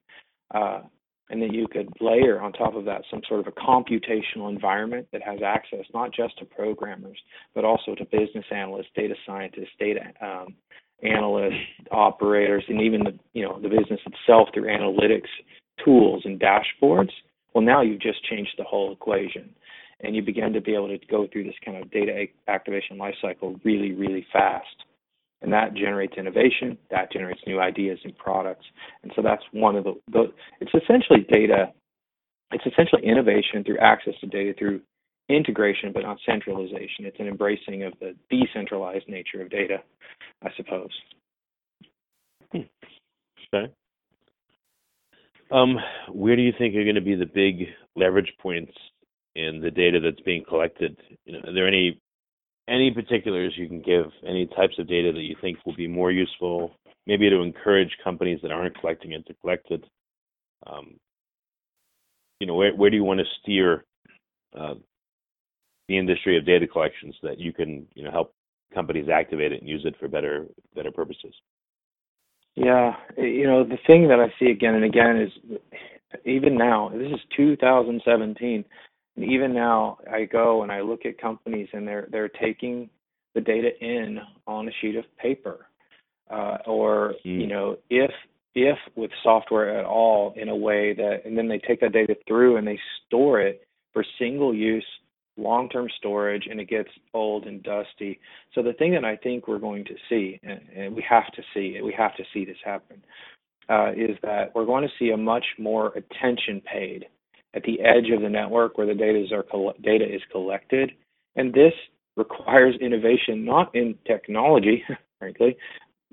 Uh, 0.54 0.82
and 1.30 1.42
then 1.42 1.54
you 1.54 1.66
could 1.68 1.88
layer 2.02 2.42
on 2.42 2.52
top 2.52 2.76
of 2.76 2.84
that 2.86 3.04
some 3.10 3.22
sort 3.28 3.40
of 3.40 3.48
a 3.48 3.52
computational 3.52 4.50
environment 4.50 5.08
that 5.14 5.22
has 5.24 5.40
access 5.46 5.86
not 5.94 6.14
just 6.14 6.38
to 6.38 6.46
programmers, 6.46 7.18
but 7.56 7.64
also 7.64 7.96
to 7.96 8.04
business 8.06 8.46
analysts, 8.52 8.88
data 8.96 9.16
scientists, 9.26 9.70
data 9.80 10.02
um, 10.22 10.54
analysts, 11.04 11.56
operators, 11.92 12.64
and 12.68 12.82
even 12.82 13.04
the 13.04 13.18
you 13.34 13.44
know 13.44 13.60
the 13.62 13.70
business 13.70 14.00
itself 14.06 14.50
through 14.54 14.68
analytics 14.68 15.30
tools 15.84 16.24
and 16.26 16.40
dashboards. 16.40 17.12
Well, 17.54 17.64
now 17.64 17.82
you've 17.82 18.02
just 18.02 18.24
changed 18.26 18.54
the 18.58 18.64
whole 18.64 18.92
equation, 18.94 19.50
and 20.02 20.16
you 20.16 20.22
begin 20.22 20.54
to 20.54 20.62
be 20.62 20.74
able 20.74 20.88
to 20.88 20.98
go 21.10 21.28
through 21.32 21.46
this 21.46 21.56
kind 21.64 21.78
of 21.78 21.92
data 21.92 22.26
activation 22.48 22.98
lifecycle 22.98 23.60
really, 23.64 23.92
really 23.94 24.26
fast. 24.32 24.68
And 25.42 25.52
that 25.54 25.74
generates 25.74 26.14
innovation 26.18 26.78
that 26.92 27.12
generates 27.12 27.42
new 27.48 27.60
ideas 27.60 28.00
and 28.04 28.16
products. 28.18 28.66
And 29.02 29.12
so 29.16 29.22
that's 29.24 29.44
one 29.52 29.76
of 29.76 29.84
the, 29.84 29.94
the 30.12 30.32
it's 30.60 30.72
essentially 30.74 31.26
data 31.30 31.74
it's 32.54 32.66
essentially 32.66 33.04
innovation 33.04 33.64
through 33.64 33.80
access 33.80 34.14
to 34.22 34.28
data 34.28 34.54
through 34.58 34.82
integration 35.30 35.92
but 35.94 36.04
not 36.04 36.18
centralization. 36.26 37.06
It's 37.06 37.20
an 37.20 37.28
embracing 37.28 37.84
of 37.84 37.94
the 38.00 38.14
decentralized 38.30 39.08
nature 39.08 39.42
of 39.42 39.50
data 39.50 39.78
i 40.44 40.50
suppose. 40.58 40.90
Hmm. 42.52 42.62
Okay. 43.54 43.74
Um, 45.52 45.78
where 46.12 46.36
do 46.36 46.42
you 46.42 46.54
think 46.58 46.76
are 46.76 46.84
going 46.84 46.96
to 46.96 47.02
be 47.02 47.16
the 47.16 47.26
big 47.26 47.68
leverage 47.96 48.32
points 48.42 48.72
in 49.36 49.60
the 49.62 49.72
data 49.72 50.00
that's 50.00 50.22
being 50.22 50.44
collected? 50.48 50.98
You 51.26 51.34
know, 51.34 51.40
are 51.50 51.54
there 51.54 51.68
any 51.68 52.00
any 52.70 52.92
particulars 52.92 53.54
you 53.58 53.68
can 53.68 53.82
give? 53.82 54.06
Any 54.26 54.48
types 54.48 54.80
of 54.80 54.88
data 54.88 55.12
that 55.12 55.22
you 55.22 55.36
think 55.42 55.58
will 55.66 55.76
be 55.76 55.88
more 55.88 56.12
useful, 56.12 56.72
maybe 57.06 57.30
to 57.30 57.42
encourage 57.42 57.92
companies 58.04 58.40
that 58.42 58.52
aren't 58.52 58.80
collecting 58.80 59.12
it 59.12 59.26
to 59.28 59.34
collect 59.36 59.72
it? 59.72 59.84
Um, 60.68 60.96
you 62.40 62.48
know, 62.48 62.56
where 62.56 62.74
where 62.74 62.90
do 62.90 62.96
you 62.96 63.04
want 63.04 63.20
to 63.20 63.26
steer 63.42 63.84
uh, 64.58 64.76
the 65.90 65.98
industry 65.98 66.38
of 66.38 66.46
data 66.46 66.66
collection 66.66 67.14
so 67.20 67.28
that 67.28 67.40
you 67.40 67.52
can 67.52 67.88
you 67.94 68.04
know 68.04 68.12
help 68.12 68.34
companies 68.74 69.10
activate 69.10 69.52
it 69.52 69.60
and 69.60 69.70
use 69.70 69.84
it 69.86 69.96
for 70.00 70.08
better 70.08 70.48
better 70.76 70.92
purposes? 70.92 71.34
Yeah, 72.56 72.94
you 73.18 73.46
know, 73.48 73.64
the 73.64 73.78
thing 73.88 74.08
that 74.10 74.20
I 74.20 74.34
see 74.40 74.52
again 74.52 74.76
and 74.76 74.84
again 74.84 75.18
is 75.18 75.58
even 76.26 76.58
now, 76.58 76.90
this 76.90 77.12
is 77.12 77.20
2017, 77.36 78.66
and 79.16 79.26
even 79.26 79.54
now 79.54 79.98
I 80.12 80.26
go 80.26 80.64
and 80.64 80.72
I 80.72 80.82
look 80.82 81.06
at 81.06 81.20
companies 81.20 81.70
and 81.74 81.88
they're 81.88 82.08
they're 82.12 82.30
taking 82.30 82.90
the 83.36 83.42
data 83.42 83.70
in 83.80 84.20
on 84.48 84.68
a 84.68 84.72
sheet 84.82 84.96
of 84.96 85.06
paper. 85.18 85.68
Uh, 86.30 86.58
or 86.66 87.16
mm. 87.26 87.42
you 87.42 87.48
know, 87.48 87.78
if 87.90 88.12
if 88.56 88.78
with 88.96 89.12
software 89.24 89.80
at 89.80 89.86
all 89.86 90.34
in 90.36 90.50
a 90.50 90.56
way 90.56 90.94
that 90.94 91.22
and 91.26 91.38
then 91.38 91.48
they 91.48 91.60
take 91.60 91.80
that 91.82 91.94
data 91.94 92.16
through 92.28 92.58
and 92.58 92.68
they 92.68 92.80
store 93.08 93.42
it 93.42 93.66
for 93.94 94.04
single 94.20 94.54
use 94.54 94.86
long-term 95.38 95.88
storage 95.98 96.48
and 96.50 96.60
it 96.60 96.70
gets 96.70 96.90
old 97.14 97.46
and 97.46 97.64
dusty. 97.64 98.20
So 98.54 98.62
the 98.62 98.74
thing 98.74 98.92
that 98.94 99.06
I 99.06 99.16
think 99.16 99.48
we're 99.48 99.60
going 99.60 99.86
to 99.86 99.96
see, 100.10 100.40
and, 100.44 100.62
and 100.76 100.96
we 100.96 101.04
have 101.10 101.32
to 101.34 101.42
see 101.54 101.80
we 101.82 101.94
have 101.98 102.16
to 102.18 102.24
see 102.34 102.46
this 102.46 102.58
happen, 102.64 103.02
uh, 103.70 103.92
is 103.92 104.18
that 104.24 104.54
we're 104.54 104.66
going 104.66 104.84
to 104.84 104.94
see 105.00 105.12
a 105.12 105.18
much 105.18 105.46
more 105.58 105.94
attention 105.96 106.62
paid 106.62 107.06
at 107.54 107.64
the 107.64 107.80
edge 107.82 108.10
of 108.14 108.22
the 108.22 108.30
network 108.30 108.78
where 108.78 108.88
the 108.88 108.94
data 108.94 109.22
is, 109.22 109.30
data 109.82 110.06
is 110.06 110.22
collected. 110.32 110.92
And 111.36 111.54
this 111.54 111.74
requires 112.18 112.76
innovation, 112.82 113.46
not 113.46 113.74
in 113.76 113.96
technology, 114.06 114.84
frankly, 115.20 115.58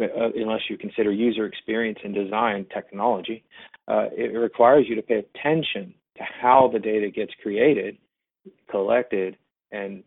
uh, 0.01 0.31
unless 0.37 0.63
you 0.71 0.79
consider 0.79 1.13
user 1.13 1.47
experience 1.47 1.99
and 2.05 2.15
design 2.15 2.67
technology. 2.73 3.45
Uh, 3.89 4.07
it 4.13 4.37
requires 4.37 4.87
you 4.89 4.95
to 4.95 5.03
pay 5.03 5.25
attention 5.35 5.95
to 6.17 6.23
how 6.41 6.71
the 6.73 6.79
data 6.79 7.11
gets 7.11 7.33
created 7.43 7.97
collected 8.71 9.37
and 9.73 10.03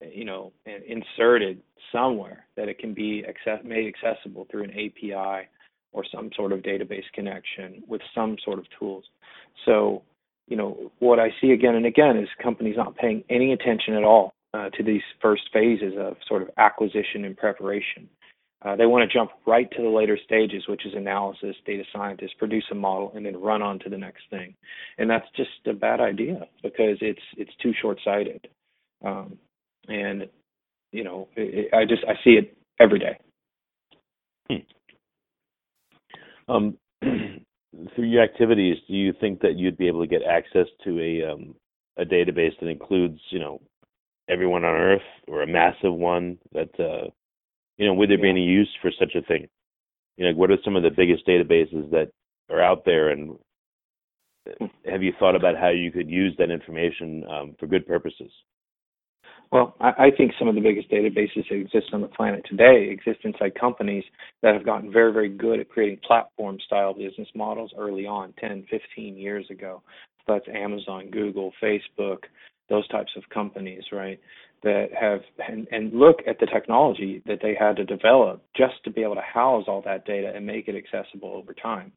you 0.00 0.24
know 0.24 0.52
and 0.66 0.82
inserted 0.84 1.60
somewhere 1.92 2.46
that 2.56 2.68
it 2.68 2.78
can 2.78 2.94
be 2.94 3.24
access- 3.28 3.64
made 3.64 3.86
accessible 3.86 4.46
through 4.50 4.64
an 4.64 4.70
API 4.70 5.48
or 5.92 6.04
some 6.04 6.30
sort 6.36 6.52
of 6.52 6.60
database 6.60 7.04
connection 7.12 7.82
with 7.86 8.00
some 8.14 8.36
sort 8.44 8.58
of 8.58 8.66
tools. 8.78 9.04
So, 9.64 10.02
you 10.46 10.56
know, 10.56 10.92
what 11.00 11.18
I 11.18 11.30
see 11.40 11.50
again 11.50 11.74
and 11.74 11.86
again 11.86 12.16
is 12.16 12.28
companies 12.42 12.76
not 12.76 12.96
paying 12.96 13.24
any 13.28 13.52
attention 13.52 13.94
at 13.94 14.04
all 14.04 14.32
uh, 14.54 14.70
to 14.70 14.82
these 14.82 15.02
first 15.20 15.42
phases 15.52 15.94
of 15.98 16.16
sort 16.28 16.42
of 16.42 16.50
acquisition 16.58 17.24
and 17.24 17.36
preparation. 17.36 18.08
Uh, 18.62 18.76
they 18.76 18.86
want 18.86 19.08
to 19.08 19.18
jump 19.18 19.30
right 19.46 19.70
to 19.70 19.82
the 19.82 19.88
later 19.88 20.18
stages, 20.22 20.64
which 20.68 20.84
is 20.84 20.92
analysis, 20.94 21.56
data 21.64 21.84
scientists, 21.92 22.34
produce 22.38 22.64
a 22.70 22.74
model, 22.74 23.12
and 23.14 23.24
then 23.24 23.40
run 23.40 23.62
on 23.62 23.78
to 23.78 23.88
the 23.88 23.96
next 23.96 24.22
thing. 24.28 24.54
And 24.98 25.08
that's 25.08 25.26
just 25.34 25.50
a 25.66 25.72
bad 25.72 26.00
idea 26.00 26.46
because 26.62 26.98
it's 27.00 27.22
it's 27.36 27.52
too 27.62 27.72
short-sighted. 27.80 28.48
Um, 29.04 29.38
and 29.88 30.28
you 30.92 31.04
know, 31.04 31.28
it, 31.36 31.72
I 31.72 31.86
just 31.86 32.04
I 32.06 32.14
see 32.22 32.32
it 32.32 32.56
every 32.78 32.98
day. 32.98 33.18
Hmm. 34.50 36.52
Um, 36.52 36.76
through 37.94 38.06
your 38.06 38.22
activities, 38.22 38.76
do 38.88 38.94
you 38.94 39.14
think 39.20 39.40
that 39.40 39.56
you'd 39.56 39.78
be 39.78 39.88
able 39.88 40.02
to 40.02 40.06
get 40.06 40.22
access 40.22 40.66
to 40.84 41.00
a 41.00 41.32
um, 41.32 41.54
a 41.96 42.04
database 42.04 42.58
that 42.60 42.68
includes, 42.68 43.20
you 43.30 43.38
know, 43.38 43.60
everyone 44.28 44.64
on 44.64 44.74
Earth 44.74 45.02
or 45.28 45.42
a 45.42 45.46
massive 45.46 45.92
one 45.92 46.38
that 46.52 46.70
uh, 46.78 47.10
you 47.80 47.86
know, 47.86 47.94
would 47.94 48.10
there 48.10 48.18
be 48.18 48.28
any 48.28 48.44
use 48.44 48.68
for 48.82 48.92
such 48.98 49.14
a 49.14 49.22
thing? 49.22 49.48
You 50.18 50.26
know, 50.26 50.36
what 50.36 50.50
are 50.50 50.58
some 50.62 50.76
of 50.76 50.82
the 50.82 50.90
biggest 50.90 51.26
databases 51.26 51.90
that 51.90 52.10
are 52.50 52.60
out 52.60 52.84
there, 52.84 53.08
and 53.08 53.38
have 54.84 55.02
you 55.02 55.14
thought 55.18 55.34
about 55.34 55.56
how 55.56 55.70
you 55.70 55.90
could 55.90 56.10
use 56.10 56.34
that 56.38 56.50
information 56.50 57.24
um, 57.26 57.56
for 57.58 57.66
good 57.66 57.86
purposes? 57.86 58.30
Well, 59.50 59.74
I, 59.80 60.10
think 60.16 60.32
some 60.38 60.46
of 60.46 60.54
the 60.54 60.60
biggest 60.60 60.90
databases 60.90 61.48
that 61.48 61.56
exist 61.56 61.88
on 61.92 62.02
the 62.02 62.06
planet 62.06 62.44
today 62.48 62.88
exist 62.88 63.24
inside 63.24 63.58
companies 63.58 64.04
that 64.42 64.54
have 64.54 64.64
gotten 64.64 64.92
very, 64.92 65.12
very 65.12 65.28
good 65.28 65.58
at 65.58 65.68
creating 65.68 65.98
platform 66.06 66.58
style 66.64 66.94
business 66.94 67.28
models 67.34 67.72
early 67.76 68.06
on, 68.06 68.32
10, 68.38 68.66
15 68.70 69.16
years 69.16 69.46
ago. 69.50 69.82
So 70.18 70.34
that's 70.34 70.56
Amazon, 70.56 71.10
Google, 71.10 71.52
Facebook, 71.60 72.18
those 72.68 72.86
types 72.88 73.10
of 73.16 73.28
companies, 73.30 73.82
right? 73.90 74.20
That 74.62 74.88
have 74.98 75.20
and, 75.48 75.66
and 75.70 75.92
look 75.92 76.18
at 76.26 76.38
the 76.38 76.46
technology 76.46 77.22
that 77.26 77.38
they 77.42 77.54
had 77.58 77.76
to 77.76 77.84
develop 77.84 78.42
just 78.54 78.74
to 78.84 78.90
be 78.90 79.02
able 79.02 79.14
to 79.14 79.22
house 79.22 79.64
all 79.66 79.82
that 79.82 80.04
data 80.04 80.32
and 80.34 80.46
make 80.46 80.68
it 80.68 80.74
accessible 80.76 81.32
over 81.34 81.54
time. 81.54 81.92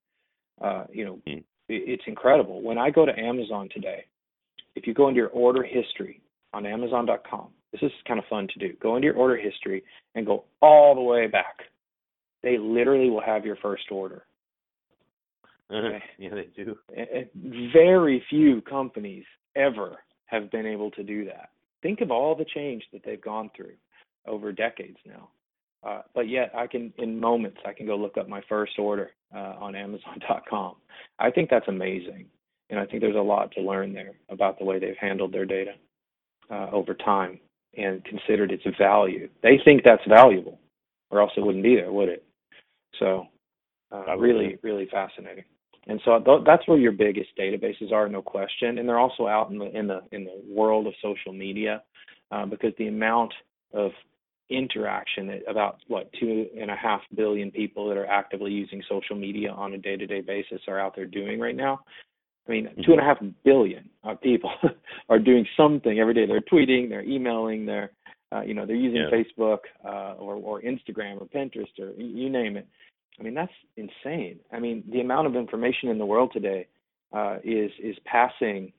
Uh, 0.64 0.86
you 0.92 1.06
know, 1.06 1.20
mm. 1.28 1.40
it, 1.40 1.44
it's 1.68 2.04
incredible. 2.08 2.62
When 2.62 2.78
I 2.78 2.90
go 2.90 3.06
to 3.06 3.20
Amazon 3.20 3.70
today, 3.74 4.06
if 4.76 4.88
you 4.88 4.94
go 4.94 5.10
into 5.10 5.18
your 5.18 5.30
order 5.30 5.64
history 5.64 6.22
on 6.54 6.66
Amazon.com, 6.66 7.50
this 7.72 7.82
is 7.82 7.92
kind 8.08 8.20
of 8.20 8.26
fun 8.30 8.48
to 8.54 8.60
do. 8.60 8.74
Go 8.82 8.96
into 8.96 9.08
your 9.08 9.16
order 9.16 9.36
history 9.36 9.84
and 10.16 10.26
go 10.26 10.46
all 10.62 10.96
the 10.96 11.02
way 11.02 11.28
back. 11.28 11.58
They 12.44 12.58
literally 12.58 13.10
will 13.10 13.22
have 13.22 13.46
your 13.46 13.56
first 13.58 13.84
order. 13.92 14.24
Okay. 15.72 16.04
yeah, 16.20 16.30
they 16.30 16.50
do. 16.56 16.78
Very 17.74 18.24
few 18.30 18.62
companies 18.62 19.24
ever 19.56 19.98
have 20.28 20.52
been 20.52 20.66
able 20.66 20.92
to 20.92 21.04
do 21.04 21.26
that 21.26 21.50
think 21.84 22.02
of 22.02 22.10
all 22.10 22.36
the 22.36 22.46
change 22.46 22.84
that 22.92 23.04
they've 23.06 23.22
gone 23.22 23.52
through 23.56 23.74
over 24.26 24.52
decades 24.52 24.98
now. 25.06 25.30
Uh, 25.86 26.02
but 26.16 26.30
yet, 26.30 26.52
I 26.56 26.66
can, 26.66 26.94
in 26.98 27.20
moments, 27.20 27.60
I 27.66 27.74
can 27.74 27.86
go 27.86 27.98
look 27.98 28.18
up 28.18 28.30
my 28.30 28.42
first 28.48 28.80
order 28.80 29.12
uh, 29.36 29.56
on 29.60 29.76
Amazon.com. 29.76 30.76
I 31.20 31.30
think 31.30 31.50
that's 31.50 31.68
amazing, 31.68 32.28
and 32.70 32.80
I 32.80 32.86
think 32.86 33.02
there's 33.02 33.18
a 33.18 33.20
lot 33.20 33.52
to 33.52 33.62
learn 33.62 33.94
there 33.94 34.14
about 34.30 34.58
the 34.58 34.66
way 34.66 34.80
they've 34.80 34.96
handled 35.00 35.34
their 35.34 35.46
data 35.46 35.74
uh, 36.50 36.70
over 36.72 36.94
time 36.94 37.40
and 37.78 38.04
considered 38.06 38.52
its 38.52 38.64
value. 38.78 39.28
They 39.42 39.60
think 39.66 39.84
that's 39.84 40.06
valuable, 40.08 40.58
or 41.12 41.20
else 41.20 41.32
it 41.36 41.42
wouldn't 41.42 41.64
be 41.64 41.76
there, 41.76 41.92
would 41.92 42.10
it? 42.10 42.24
So, 42.98 43.26
uh, 43.92 44.16
really, 44.18 44.58
really 44.64 44.88
fascinating. 44.90 45.44
And 45.88 46.00
so 46.06 46.20
th- 46.20 46.42
that's 46.46 46.68
where 46.68 46.78
your 46.78 46.92
biggest 46.92 47.30
databases 47.38 47.92
are, 47.92 48.08
no 48.08 48.22
question. 48.22 48.78
And 48.78 48.88
they're 48.88 49.00
also 49.00 49.28
out 49.28 49.50
in 49.52 49.58
the 49.58 49.78
in 49.78 49.88
the 49.88 50.02
in 50.12 50.24
the 50.24 50.42
world 50.48 50.88
of 50.88 50.94
social 51.02 51.34
media, 51.34 51.84
uh, 52.32 52.46
because 52.46 52.74
the 52.78 52.88
amount 52.88 53.34
of 53.74 53.92
interaction 54.50 55.28
that 55.28 55.42
about 55.50 55.78
what 55.88 56.12
two 56.20 56.48
and 56.60 56.70
a 56.70 56.76
half 56.76 57.02
billion 57.16 57.52
people 57.52 57.88
that 57.88 57.98
are 57.98 58.06
actively 58.06 58.52
using 58.52 58.84
social 58.90 59.16
media 59.16 59.52
on 59.52 59.74
a 59.74 59.78
day-to-day 59.78 60.22
basis 60.22 60.62
are 60.68 60.80
out 60.80 60.96
there 60.96 61.06
doing 61.06 61.40
right 61.40 61.56
now. 61.56 61.80
I 62.48 62.52
mean, 62.52 62.66
mm-hmm. 62.66 62.82
two 62.86 62.92
and 62.92 63.02
a 63.02 63.04
half 63.04 63.18
billion 63.44 63.90
people 64.22 64.52
are 65.10 65.20
doing 65.20 65.46
something 65.56 66.00
every 66.00 66.14
day. 66.14 66.26
They're 66.26 66.42
tweeting, 66.42 66.90
they're 66.90 67.04
emailing, 67.04 67.66
they're 67.66 67.92
uh, 68.34 68.42
you 68.42 68.54
know 68.54 68.66
they're 68.66 68.76
using 68.76 69.02
yeah. 69.02 69.24
Facebook 69.24 69.60
uh, 69.86 70.16
or 70.18 70.36
or 70.36 70.62
Instagram 70.62 71.22
or 71.22 71.28
Pinterest 71.28 71.80
or 71.80 71.92
you 71.98 72.30
name 72.30 72.58
it. 72.58 72.68
I 73.20 73.24
mean, 73.24 73.34
that's 73.34 73.52
insane. 73.78 74.40
I 74.52 74.60
mean, 74.60 74.84
the 74.92 75.02
amount 75.02 75.28
of 75.28 75.36
information 75.36 75.90
in 75.90 75.98
the 75.98 76.06
world 76.06 76.32
today 76.34 76.68
uh, 77.14 77.38
is 77.44 77.72
is 77.82 77.96
passing. 78.06 78.74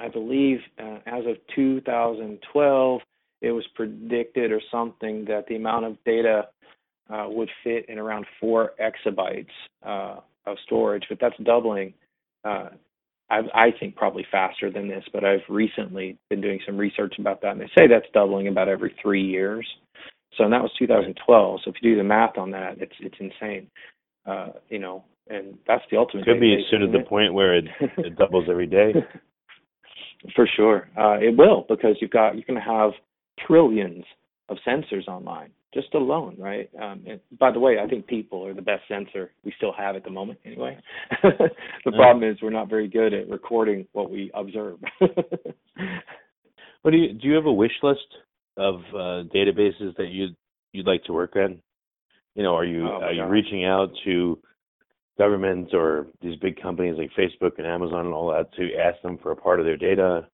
I 0.00 0.08
believe 0.08 0.58
uh, 0.82 0.98
as 1.06 1.24
of 1.26 1.36
2012, 1.54 3.00
it 3.42 3.52
was 3.52 3.64
predicted 3.74 4.50
or 4.50 4.60
something 4.70 5.24
that 5.26 5.46
the 5.46 5.56
amount 5.56 5.84
of 5.84 5.96
data 6.04 6.48
uh, 7.10 7.26
would 7.28 7.50
fit 7.62 7.88
in 7.88 7.98
around 7.98 8.26
four 8.40 8.72
exabytes 8.80 9.46
uh, 9.84 10.20
of 10.46 10.56
storage, 10.64 11.04
but 11.08 11.18
that's 11.20 11.36
doubling. 11.44 11.94
Uh, 12.44 12.70
I, 13.30 13.40
I 13.54 13.66
think 13.78 13.96
probably 13.96 14.26
faster 14.30 14.70
than 14.70 14.88
this, 14.88 15.04
but 15.12 15.24
I've 15.24 15.40
recently 15.48 16.18
been 16.28 16.40
doing 16.40 16.60
some 16.66 16.76
research 16.76 17.14
about 17.18 17.40
that, 17.42 17.52
and 17.52 17.60
they 17.60 17.70
say 17.76 17.86
that's 17.86 18.06
doubling 18.12 18.48
about 18.48 18.68
every 18.68 18.94
three 19.00 19.22
years. 19.22 19.66
So 20.36 20.44
and 20.44 20.52
that 20.52 20.62
was 20.62 20.70
2012. 20.78 21.60
So 21.64 21.70
if 21.70 21.76
you 21.80 21.92
do 21.92 21.96
the 21.96 22.04
math 22.04 22.36
on 22.38 22.50
that, 22.52 22.76
it's 22.78 22.94
it's 23.00 23.16
insane. 23.20 23.68
Uh, 24.26 24.48
you 24.68 24.78
know, 24.78 25.04
and 25.28 25.58
that's 25.66 25.84
the 25.90 25.96
ultimate. 25.96 26.24
Could 26.24 26.40
be 26.40 26.64
soon 26.70 26.80
to 26.80 26.86
the 26.86 27.04
point 27.04 27.34
where 27.34 27.56
it, 27.56 27.64
it 27.98 28.16
doubles 28.16 28.46
every 28.50 28.66
day. 28.66 28.94
For 30.34 30.48
sure, 30.56 30.88
uh, 30.98 31.18
it 31.20 31.36
will 31.36 31.66
because 31.68 31.96
you've 32.00 32.10
got 32.10 32.36
you 32.36 32.44
can 32.44 32.56
have 32.56 32.92
trillions 33.46 34.04
of 34.48 34.56
sensors 34.66 35.06
online 35.06 35.50
just 35.74 35.92
alone, 35.92 36.36
right? 36.38 36.70
Um, 36.80 37.02
and 37.06 37.20
by 37.38 37.50
the 37.50 37.58
way, 37.58 37.78
I 37.84 37.88
think 37.88 38.06
people 38.06 38.46
are 38.46 38.54
the 38.54 38.62
best 38.62 38.82
sensor 38.88 39.32
we 39.44 39.52
still 39.56 39.72
have 39.76 39.96
at 39.96 40.04
the 40.04 40.10
moment, 40.10 40.38
anyway. 40.44 40.78
the 41.22 41.50
yeah. 41.84 41.90
problem 41.90 42.22
is 42.22 42.38
we're 42.40 42.50
not 42.50 42.70
very 42.70 42.86
good 42.88 43.12
at 43.12 43.28
recording 43.28 43.86
what 43.92 44.08
we 44.08 44.30
observe. 44.34 44.78
what 46.82 46.92
do 46.92 46.96
you 46.96 47.12
do? 47.12 47.28
You 47.28 47.34
have 47.34 47.46
a 47.46 47.52
wish 47.52 47.72
list 47.82 48.06
of 48.56 48.76
uh, 48.94 49.24
databases 49.34 49.96
that 49.96 50.08
you'd 50.10 50.36
you'd 50.72 50.86
like 50.86 51.04
to 51.04 51.12
work 51.12 51.36
on? 51.36 51.60
You 52.34 52.42
know, 52.42 52.54
are 52.56 52.64
you 52.64 52.86
Oh, 52.86 53.02
are 53.02 53.12
you 53.12 53.22
God. 53.22 53.30
reaching 53.30 53.64
out 53.64 53.90
to 54.04 54.38
governments 55.18 55.72
or 55.72 56.06
these 56.20 56.36
big 56.40 56.60
companies 56.60 56.96
like 56.98 57.10
Facebook 57.18 57.58
and 57.58 57.66
Amazon 57.66 58.06
and 58.06 58.14
all 58.14 58.30
that 58.32 58.52
to 58.54 58.74
ask 58.76 59.00
them 59.02 59.18
for 59.18 59.30
a 59.32 59.36
part 59.36 59.60
of 59.60 59.66
their 59.66 59.76
data? 59.76 60.26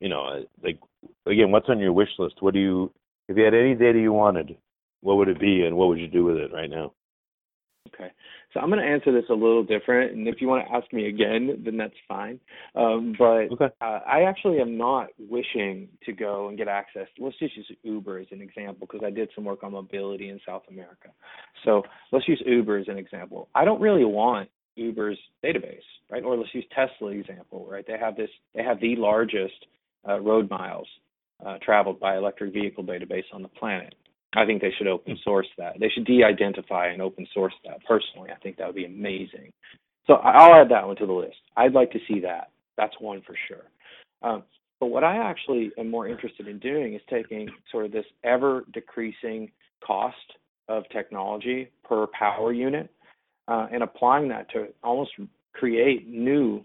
You 0.00 0.08
know, 0.08 0.24
uh, 0.24 0.40
like 0.62 0.78
again, 1.26 1.50
what's 1.50 1.68
on 1.68 1.78
your 1.78 1.92
wish 1.92 2.10
list? 2.18 2.36
What 2.40 2.54
do 2.54 2.60
you 2.60 2.92
if 3.28 3.36
you 3.36 3.44
had 3.44 3.54
any 3.54 3.74
data 3.74 3.98
you 3.98 4.12
wanted, 4.12 4.56
what 5.00 5.16
would 5.16 5.28
it 5.28 5.40
be 5.40 5.64
and 5.64 5.76
what 5.76 5.88
would 5.88 5.98
you 5.98 6.08
do 6.08 6.24
with 6.24 6.36
it 6.36 6.52
right 6.52 6.70
now? 6.70 6.92
Okay. 7.88 8.10
So 8.52 8.60
I'm 8.60 8.68
going 8.68 8.82
to 8.82 8.86
answer 8.86 9.12
this 9.12 9.24
a 9.30 9.34
little 9.34 9.64
different, 9.64 10.12
and 10.12 10.28
if 10.28 10.40
you 10.40 10.48
want 10.48 10.66
to 10.66 10.74
ask 10.74 10.92
me 10.92 11.08
again, 11.08 11.62
then 11.64 11.76
that's 11.78 11.94
fine. 12.06 12.38
Um, 12.74 13.14
but 13.18 13.50
Okay. 13.52 13.68
uh, 13.80 14.00
I 14.06 14.22
actually 14.28 14.60
am 14.60 14.76
not 14.76 15.08
wishing 15.18 15.88
to 16.04 16.12
go 16.12 16.48
and 16.48 16.58
get 16.58 16.68
access. 16.68 17.06
Let's 17.18 17.38
just 17.38 17.56
use 17.56 17.70
Uber 17.82 18.18
as 18.18 18.26
an 18.30 18.42
example 18.42 18.86
because 18.86 19.00
I 19.04 19.10
did 19.10 19.30
some 19.34 19.44
work 19.44 19.62
on 19.62 19.72
mobility 19.72 20.28
in 20.28 20.38
South 20.44 20.64
America. 20.70 21.08
So 21.64 21.82
let's 22.12 22.28
use 22.28 22.42
Uber 22.44 22.78
as 22.78 22.88
an 22.88 22.98
example. 22.98 23.48
I 23.54 23.64
don't 23.64 23.80
really 23.80 24.04
want 24.04 24.50
Uber's 24.76 25.18
database, 25.44 25.80
right? 26.10 26.22
Or 26.22 26.36
let's 26.36 26.54
use 26.54 26.64
Tesla 26.74 27.10
example, 27.10 27.66
right? 27.70 27.86
They 27.86 27.98
have 27.98 28.16
this. 28.16 28.30
They 28.54 28.62
have 28.62 28.80
the 28.80 28.96
largest 28.96 29.66
uh, 30.08 30.20
road 30.20 30.50
miles 30.50 30.88
uh, 31.44 31.58
traveled 31.62 32.00
by 32.00 32.16
electric 32.16 32.52
vehicle 32.52 32.84
database 32.84 33.24
on 33.32 33.42
the 33.42 33.48
planet. 33.48 33.94
I 34.34 34.46
think 34.46 34.62
they 34.62 34.72
should 34.76 34.86
open 34.86 35.18
source 35.22 35.46
that. 35.58 35.78
They 35.78 35.88
should 35.88 36.06
de-identify 36.06 36.88
and 36.88 37.02
open 37.02 37.26
source 37.34 37.52
that. 37.64 37.84
Personally, 37.86 38.30
I 38.30 38.38
think 38.42 38.56
that 38.56 38.66
would 38.66 38.76
be 38.76 38.86
amazing. 38.86 39.52
So 40.06 40.14
I'll 40.14 40.54
add 40.54 40.70
that 40.70 40.86
one 40.86 40.96
to 40.96 41.06
the 41.06 41.12
list. 41.12 41.36
I'd 41.56 41.74
like 41.74 41.92
to 41.92 41.98
see 42.08 42.20
that. 42.20 42.50
That's 42.76 42.94
one 42.98 43.22
for 43.26 43.36
sure. 43.48 43.64
Um, 44.22 44.42
but 44.80 44.86
what 44.86 45.04
I 45.04 45.16
actually 45.16 45.70
am 45.78 45.90
more 45.90 46.08
interested 46.08 46.48
in 46.48 46.58
doing 46.58 46.94
is 46.94 47.00
taking 47.08 47.48
sort 47.70 47.86
of 47.86 47.92
this 47.92 48.06
ever 48.24 48.64
decreasing 48.72 49.50
cost 49.84 50.16
of 50.68 50.84
technology 50.90 51.70
per 51.84 52.06
power 52.18 52.52
unit 52.52 52.90
uh, 53.48 53.66
and 53.72 53.82
applying 53.82 54.28
that 54.28 54.50
to 54.52 54.68
almost 54.82 55.10
create 55.52 56.08
new 56.08 56.62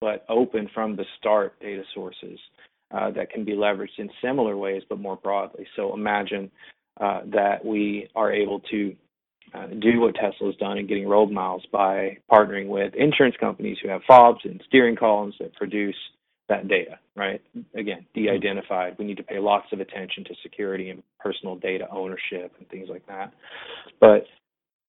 but 0.00 0.24
open 0.28 0.70
from 0.72 0.96
the 0.96 1.04
start 1.18 1.60
data 1.60 1.82
sources 1.92 2.38
uh, 2.92 3.10
that 3.10 3.30
can 3.30 3.44
be 3.44 3.52
leveraged 3.52 3.98
in 3.98 4.08
similar 4.22 4.56
ways 4.56 4.82
but 4.88 4.98
more 4.98 5.16
broadly. 5.16 5.66
So 5.76 5.92
imagine 5.92 6.50
uh, 6.98 7.20
that 7.26 7.64
we 7.64 8.08
are 8.14 8.32
able 8.32 8.60
to 8.70 8.94
uh, 9.54 9.66
do 9.80 10.00
what 10.00 10.14
Tesla's 10.14 10.56
done 10.56 10.78
in 10.78 10.86
getting 10.86 11.08
road 11.08 11.30
miles 11.30 11.62
by 11.72 12.16
partnering 12.30 12.68
with 12.68 12.94
insurance 12.94 13.34
companies 13.40 13.78
who 13.82 13.88
have 13.88 14.02
fobs 14.06 14.40
and 14.44 14.62
steering 14.66 14.96
columns 14.96 15.34
that 15.40 15.54
produce 15.54 15.96
that 16.48 16.68
data, 16.68 16.98
right? 17.16 17.40
Again, 17.74 18.06
de-identified. 18.14 18.96
We 18.98 19.04
need 19.04 19.16
to 19.16 19.22
pay 19.22 19.38
lots 19.38 19.66
of 19.72 19.80
attention 19.80 20.24
to 20.24 20.34
security 20.42 20.90
and 20.90 21.02
personal 21.18 21.56
data 21.56 21.86
ownership 21.90 22.52
and 22.58 22.68
things 22.68 22.88
like 22.90 23.06
that. 23.06 23.32
But 24.00 24.26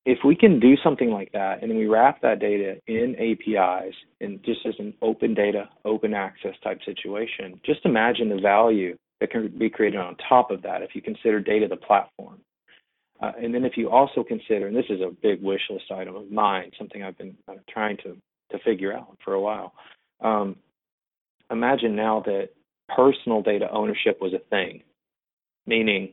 if 0.06 0.20
we 0.26 0.36
can 0.36 0.60
do 0.60 0.76
something 0.84 1.12
like 1.12 1.32
that 1.34 1.62
and 1.62 1.70
then 1.70 1.78
we 1.78 1.86
wrap 1.86 2.22
that 2.22 2.40
data 2.40 2.78
in 2.88 3.16
APIs 3.16 3.94
and 4.20 4.44
just 4.44 4.66
as 4.66 4.74
an 4.80 4.94
open 5.02 5.34
data, 5.34 5.70
open 5.86 6.14
access 6.14 6.56
type 6.64 6.80
situation, 6.84 7.62
just 7.64 7.86
imagine 7.86 8.30
the 8.30 8.42
value 8.42 8.98
that 9.22 9.32
can 9.32 9.48
be 9.58 9.70
created 9.70 10.00
on 10.00 10.18
top 10.28 10.52
of 10.52 10.62
that 10.64 10.82
if 10.82 10.90
you 10.94 11.02
consider 11.02 11.40
data 11.40 11.68
the 11.70 11.78
platform. 11.78 12.40
Uh, 13.22 13.32
and 13.42 13.54
then 13.54 13.64
if 13.64 13.78
you 13.78 13.90
also 13.90 14.24
consider, 14.24 14.68
and 14.68 14.76
this 14.76 14.90
is 14.90 15.00
a 15.00 15.12
big 15.22 15.42
wish 15.42 15.62
list 15.70 15.86
item 15.92 16.16
of 16.16 16.30
mine, 16.32 16.72
something 16.78 17.04
I've 17.04 17.18
been 17.18 17.38
uh, 17.48 17.54
trying 17.70 17.98
to 17.98 18.18
to 18.52 18.60
figure 18.66 18.92
out 18.92 19.18
for 19.24 19.34
a 19.34 19.40
while. 19.40 19.74
Um, 20.20 20.58
imagine 21.50 21.96
now 21.96 22.22
that 22.26 22.50
personal 22.94 23.42
data 23.42 23.70
ownership 23.72 24.20
was 24.20 24.34
a 24.34 24.40
thing, 24.50 24.84
meaning, 25.66 26.10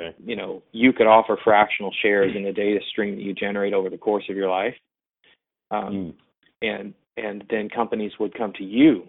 Okay. 0.00 0.16
you 0.24 0.34
know, 0.34 0.62
you 0.72 0.92
could 0.92 1.06
offer 1.06 1.36
fractional 1.44 1.92
shares 2.02 2.34
in 2.34 2.44
the 2.44 2.52
data 2.52 2.80
stream 2.90 3.14
that 3.16 3.22
you 3.22 3.34
generate 3.34 3.74
over 3.74 3.90
the 3.90 3.98
course 3.98 4.24
of 4.28 4.36
your 4.36 4.48
life, 4.48 4.74
um, 5.70 5.92
Mm. 5.92 6.14
and 6.62 6.94
and 7.16 7.44
then 7.50 7.68
companies 7.68 8.12
would 8.18 8.32
come 8.32 8.52
to 8.54 8.64
you, 8.64 9.08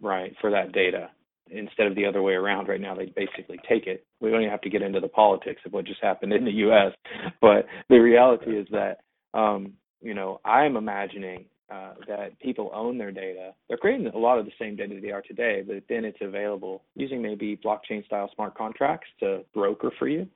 right, 0.00 0.36
for 0.40 0.50
that 0.50 0.72
data 0.72 1.10
instead 1.50 1.86
of 1.86 1.94
the 1.94 2.04
other 2.06 2.22
way 2.22 2.34
around. 2.34 2.68
Right 2.68 2.80
now, 2.80 2.94
they 2.94 3.06
basically 3.16 3.58
take 3.68 3.86
it. 3.86 4.04
We 4.20 4.30
don't 4.30 4.40
even 4.40 4.50
have 4.50 4.60
to 4.62 4.70
get 4.70 4.82
into 4.82 5.00
the 5.00 5.08
politics 5.08 5.62
of 5.66 5.72
what 5.72 5.84
just 5.84 6.02
happened 6.02 6.32
in 6.32 6.44
the 6.44 6.52
U.S., 6.52 6.92
but 7.40 7.66
the 7.88 7.98
reality 7.98 8.52
is 8.56 8.66
that 8.70 8.98
um, 9.34 9.72
you 10.00 10.14
know 10.14 10.40
I'm 10.44 10.76
imagining 10.76 11.46
uh, 11.70 11.94
that 12.06 12.38
people 12.40 12.70
own 12.74 12.98
their 12.98 13.12
data. 13.12 13.52
They're 13.68 13.78
creating 13.78 14.06
a 14.08 14.18
lot 14.18 14.38
of 14.38 14.44
the 14.44 14.52
same 14.60 14.76
data 14.76 14.98
they 15.00 15.10
are 15.10 15.22
today, 15.22 15.62
but 15.66 15.82
then 15.88 16.04
it's 16.04 16.18
available 16.20 16.82
using 16.94 17.22
maybe 17.22 17.58
blockchain 17.64 18.04
style 18.04 18.30
smart 18.34 18.54
contracts 18.56 19.08
to 19.20 19.40
broker 19.54 19.90
for 19.98 20.08
you. 20.08 20.26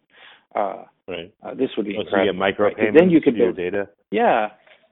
Uh, 0.54 0.84
Right. 1.08 1.32
uh, 1.44 1.54
this 1.54 1.68
would 1.76 1.86
be 1.86 1.92
Oh, 1.92 1.98
so 1.98 2.00
you 2.00 2.06
incredible. 2.06 2.32
get 2.32 2.38
micro 2.38 2.66
right? 2.74 2.92
Then 2.94 3.10
you 3.10 3.20
could 3.20 3.36
build 3.36 3.56
data. 3.56 3.88
yeah, 4.10 4.48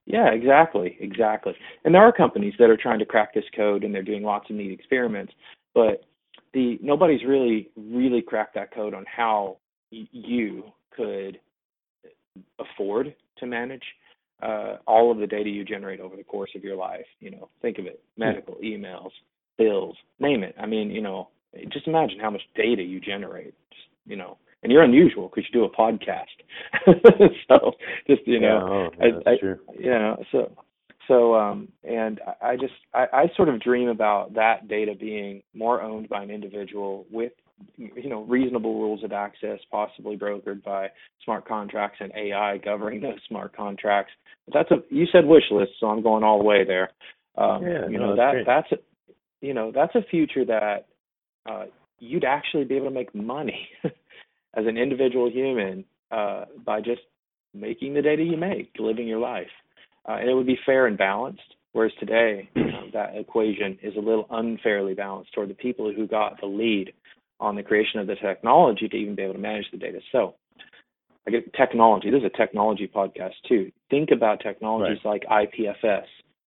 yeah, 0.07 0.29
exactly, 0.33 0.97
exactly. 1.01 1.55
And 1.85 1.95
there 1.95 2.03
are 2.03 2.13
companies 2.13 2.55
that 2.59 2.69
are 2.71 2.77
trying 2.77 2.99
to 2.99 3.07
crack 3.07 3.33
this 3.35 3.45
code, 3.57 3.83
and 3.83 3.95
they're 3.95 4.03
doing 4.03 4.23
lots 4.23 4.49
of 4.51 4.57
neat 4.57 4.71
experiments. 4.71 5.33
But 5.75 6.05
the 6.53 6.79
nobody's 6.83 7.25
really, 7.27 7.71
really 7.77 8.23
cracked 8.23 8.55
that 8.55 8.73
code 8.75 8.95
on 8.95 9.05
how 9.07 9.59
y- 9.93 10.07
you 10.13 10.65
could 10.97 11.39
afford 12.59 13.15
to 13.39 13.47
manage 13.47 13.83
uh, 14.43 14.77
all 14.87 15.11
of 15.11 15.19
the 15.19 15.27
data 15.27 15.49
you 15.49 15.65
generate 15.65 16.01
over 16.01 16.17
the 16.17 16.25
course 16.25 16.51
of 16.57 16.63
your 16.65 16.77
life. 16.77 17.07
You 17.21 17.31
know, 17.33 17.49
think 17.63 17.79
of 17.79 17.87
it: 17.87 18.03
medical, 18.17 18.55
emails, 18.57 19.11
bills, 19.59 19.97
name 20.21 20.43
it. 20.43 20.55
I 20.61 20.67
mean, 20.67 20.91
you 20.91 21.01
know, 21.03 21.29
just 21.73 21.87
imagine 21.87 22.19
how 22.21 22.31
much 22.31 22.43
data 22.57 22.83
you 22.83 23.01
generate. 23.01 23.55
Just, 23.71 23.89
you 24.07 24.17
know, 24.17 24.39
and 24.63 24.71
you're 24.73 24.83
unusual 24.83 25.29
because 25.29 25.45
you 25.53 25.61
do 25.61 25.65
a 25.65 25.71
podcast. 25.71 26.25
so 27.49 27.73
just 28.07 28.27
you 28.27 28.41
know, 28.41 28.47
yeah, 28.47 29.05
oh, 29.05 29.05
I- 29.07 29.11
that's 29.13 29.27
I- 29.27 29.37
true. 29.41 29.59
yeah 29.79 30.17
so 30.33 30.53
so 31.09 31.35
um 31.35 31.69
and 31.83 32.21
I- 32.27 32.51
i 32.51 32.57
just 32.57 32.73
I, 32.93 33.07
I 33.13 33.25
sort 33.37 33.49
of 33.49 33.61
dream 33.61 33.89
about 33.89 34.35
that 34.35 34.69
data 34.69 34.95
being 34.99 35.43
more 35.55 35.81
owned 35.83 36.09
by 36.09 36.23
an 36.23 36.31
individual 36.31 37.07
with 37.11 37.33
you 37.77 38.09
know 38.09 38.23
reasonable 38.25 38.75
rules 38.81 39.05
of 39.05 39.13
access 39.13 39.59
possibly 39.71 40.17
brokered 40.17 40.63
by 40.63 40.89
smart 41.25 41.47
contracts 41.47 41.99
and 42.01 42.13
ai 42.17 42.59
governing 42.59 43.01
those 43.01 43.19
smart 43.29 43.57
contracts. 43.57 44.13
But 44.47 44.55
that's 44.55 44.71
a 44.71 44.95
you 44.95 45.07
said 45.13 45.25
wish 45.25 45.45
list 45.51 45.73
so 45.81 45.87
i'm 45.89 46.03
going 46.03 46.25
all 46.25 46.39
the 46.39 46.45
way 46.45 46.65
there. 46.65 46.91
Um 47.37 47.63
Yeah, 47.63 47.89
you 47.89 47.99
know 47.99 48.17
that's 48.17 48.19
that 48.19 48.33
great. 48.33 48.47
that's 48.47 48.73
a 48.73 48.77
you 49.41 49.55
know 49.55 49.73
that's 49.75 49.95
a 49.95 50.03
future 50.11 50.45
that 50.47 50.87
uh 51.49 51.65
you'd 52.01 52.25
actually 52.25 52.65
be 52.65 52.77
able 52.77 52.87
to 52.89 52.93
make 52.95 53.15
money 53.15 53.69
as 53.85 54.67
an 54.67 54.77
individual 54.77 55.31
human 55.31 55.85
uh 56.11 56.45
by 56.65 56.81
just 56.81 57.03
making 57.55 57.95
the 57.95 58.03
data 58.03 58.23
you 58.23 58.37
make 58.37 58.73
living 58.79 59.07
your 59.07 59.21
life 59.21 59.47
uh, 60.09 60.13
and 60.13 60.29
it 60.29 60.35
would 60.35 60.47
be 60.47 60.59
fair 60.67 60.87
and 60.87 60.99
balanced. 60.99 61.43
Whereas 61.73 61.93
today, 61.99 62.49
um, 62.57 62.91
that 62.93 63.17
equation 63.17 63.79
is 63.83 63.97
a 63.97 64.01
little 64.01 64.27
unfairly 64.31 64.95
balanced 64.95 65.33
toward 65.33 65.51
the 65.51 65.55
people 65.55 65.93
who 65.93 66.07
got 66.07 66.41
the 66.41 66.47
lead 66.47 66.93
on 67.41 67.57
the 67.57 67.63
creation 67.63 68.01
of 68.01 68.07
the 68.07 68.15
technology 68.17 68.89
to 68.89 68.97
even 68.97 69.15
be 69.15 69.23
able 69.23 69.35
to 69.35 69.41
manage 69.41 69.67
the 69.73 69.79
data. 69.79 70.01
So, 70.13 70.35
I 71.27 71.31
get 71.31 71.53
technology. 71.55 72.11
This 72.11 72.21
is 72.21 72.31
a 72.35 72.37
technology 72.37 72.87
podcast 72.87 73.33
too. 73.49 73.73
Think 73.89 74.11
about 74.11 74.41
technologies 74.41 74.99
like 75.05 75.23
IPFS, 75.25 76.05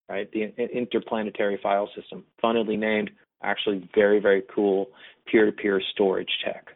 right? 0.08 0.30
The 0.32 0.54
Interplanetary 0.72 1.58
File 1.60 1.90
System, 1.96 2.24
funnily 2.40 2.76
named, 2.76 3.10
actually 3.42 3.88
very 3.94 4.20
very 4.20 4.42
cool 4.54 4.88
peer-to-peer 5.26 5.82
storage 5.92 6.30
tech. 6.44 6.68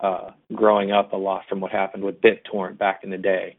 Uh, 0.00 0.30
growing 0.54 0.92
up 0.92 1.12
a 1.12 1.16
lot 1.16 1.42
from 1.48 1.60
what 1.60 1.72
happened 1.72 2.04
with 2.04 2.20
BitTorrent 2.20 2.78
back 2.78 3.00
in 3.02 3.10
the 3.10 3.18
day 3.18 3.56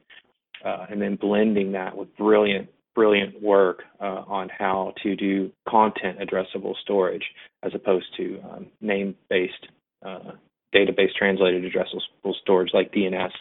uh, 0.66 0.86
and 0.90 1.02
then 1.02 1.16
blending 1.16 1.72
that 1.74 1.96
with 1.96 2.16
brilliant, 2.18 2.70
brilliant 2.96 3.42
work 3.42 3.84
uh, 4.00 4.24
on 4.28 4.50
how 4.50 4.94
to 5.04 5.16
do 5.16 5.52
content 5.68 6.20
addressable 6.20 6.74
storage 6.82 7.24
as 7.64 7.72
opposed 7.74 8.08
to 8.18 8.40
um, 8.52 8.68
name-based, 8.82 9.68
uh, 10.06 10.32
database 10.74 11.14
translated 11.18 11.64
addressable 11.64 12.34
storage 12.42 12.70
like 12.74 12.94
DNS 12.94 13.32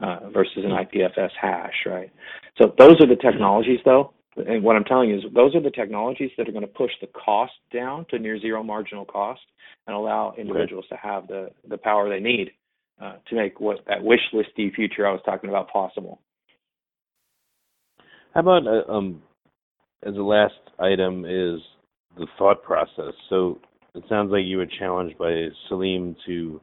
uh, 0.00 0.30
versus 0.30 0.64
an 0.64 0.70
IPFS 0.70 1.30
hash, 1.40 1.74
right? 1.86 2.10
So 2.60 2.72
those 2.78 3.00
are 3.00 3.06
the 3.06 3.16
technologies, 3.16 3.80
though. 3.84 4.12
And 4.36 4.62
what 4.62 4.76
I'm 4.76 4.84
telling 4.84 5.10
you 5.10 5.18
is 5.18 5.24
those 5.34 5.54
are 5.54 5.60
the 5.60 5.70
technologies 5.70 6.30
that 6.36 6.48
are 6.48 6.52
going 6.52 6.62
to 6.62 6.66
push 6.66 6.92
the 7.00 7.06
cost 7.08 7.52
down 7.72 8.06
to 8.10 8.18
near 8.18 8.38
zero 8.40 8.62
marginal 8.62 9.04
cost 9.04 9.42
and 9.86 9.94
allow 9.94 10.34
individuals 10.38 10.86
to 10.88 10.96
have 10.96 11.26
the, 11.28 11.50
the 11.68 11.76
power 11.76 12.08
they 12.08 12.20
need 12.20 12.50
uh, 13.00 13.16
to 13.28 13.36
make 13.36 13.60
what 13.60 13.80
that 13.88 14.02
wish 14.02 14.20
listy 14.32 14.74
future 14.74 15.06
I 15.06 15.12
was 15.12 15.20
talking 15.24 15.50
about 15.50 15.70
possible. 15.70 16.20
How 18.34 18.40
about 18.40 18.66
uh, 18.66 18.90
um, 18.90 19.22
as 20.04 20.14
a 20.16 20.22
last 20.22 20.54
item 20.78 21.24
is 21.24 21.60
the 22.16 22.26
thought 22.38 22.62
process. 22.62 23.14
So 23.28 23.58
it 23.94 24.04
sounds 24.08 24.30
like 24.30 24.44
you 24.44 24.58
were 24.58 24.66
challenged 24.78 25.18
by 25.18 25.48
Salim 25.68 26.16
to 26.26 26.60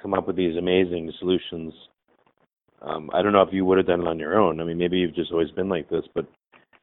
come 0.00 0.14
up 0.14 0.26
with 0.26 0.36
these 0.36 0.56
amazing 0.56 1.12
solutions. 1.18 1.72
Um, 2.80 3.10
I 3.14 3.22
don't 3.22 3.32
know 3.32 3.42
if 3.42 3.52
you 3.52 3.64
would 3.64 3.78
have 3.78 3.86
done 3.86 4.00
it 4.00 4.08
on 4.08 4.18
your 4.18 4.38
own. 4.38 4.60
I 4.60 4.64
mean, 4.64 4.78
maybe 4.78 4.98
you've 4.98 5.14
just 5.14 5.30
always 5.30 5.50
been 5.50 5.68
like 5.68 5.88
this, 5.88 6.04
but 6.14 6.26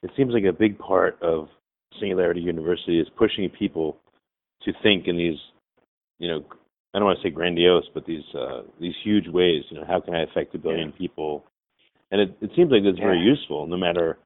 it 0.01 0.11
seems 0.15 0.33
like 0.33 0.45
a 0.45 0.53
big 0.53 0.77
part 0.79 1.21
of 1.21 1.47
Singularity 1.99 2.39
University 2.39 2.99
is 2.99 3.07
pushing 3.17 3.49
people 3.49 3.97
to 4.63 4.71
think 4.81 5.07
in 5.07 5.17
these, 5.17 5.37
you 6.19 6.29
know, 6.29 6.45
I 6.93 6.99
don't 6.99 7.05
want 7.05 7.19
to 7.21 7.27
say 7.27 7.31
grandiose, 7.31 7.85
but 7.93 8.05
these 8.05 8.23
uh, 8.33 8.61
these 8.79 8.95
huge 9.03 9.27
ways. 9.27 9.63
You 9.69 9.77
know, 9.77 9.85
how 9.85 9.99
can 9.99 10.15
I 10.15 10.23
affect 10.23 10.55
a 10.55 10.57
billion 10.57 10.91
people? 10.91 11.43
And 12.11 12.21
it 12.21 12.37
it 12.41 12.51
seems 12.55 12.71
like 12.71 12.83
it's 12.83 12.99
yeah. 12.99 13.05
very 13.05 13.19
useful, 13.19 13.67
no 13.67 13.77
matter 13.77 14.17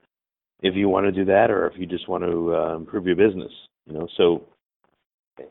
if 0.61 0.75
you 0.75 0.89
want 0.89 1.05
to 1.05 1.11
do 1.11 1.25
that 1.25 1.51
or 1.51 1.67
if 1.67 1.73
you 1.77 1.85
just 1.85 2.07
want 2.07 2.23
to 2.23 2.55
uh, 2.55 2.75
improve 2.75 3.05
your 3.05 3.15
business. 3.15 3.51
You 3.85 3.93
know, 3.93 4.07
so 4.17 4.43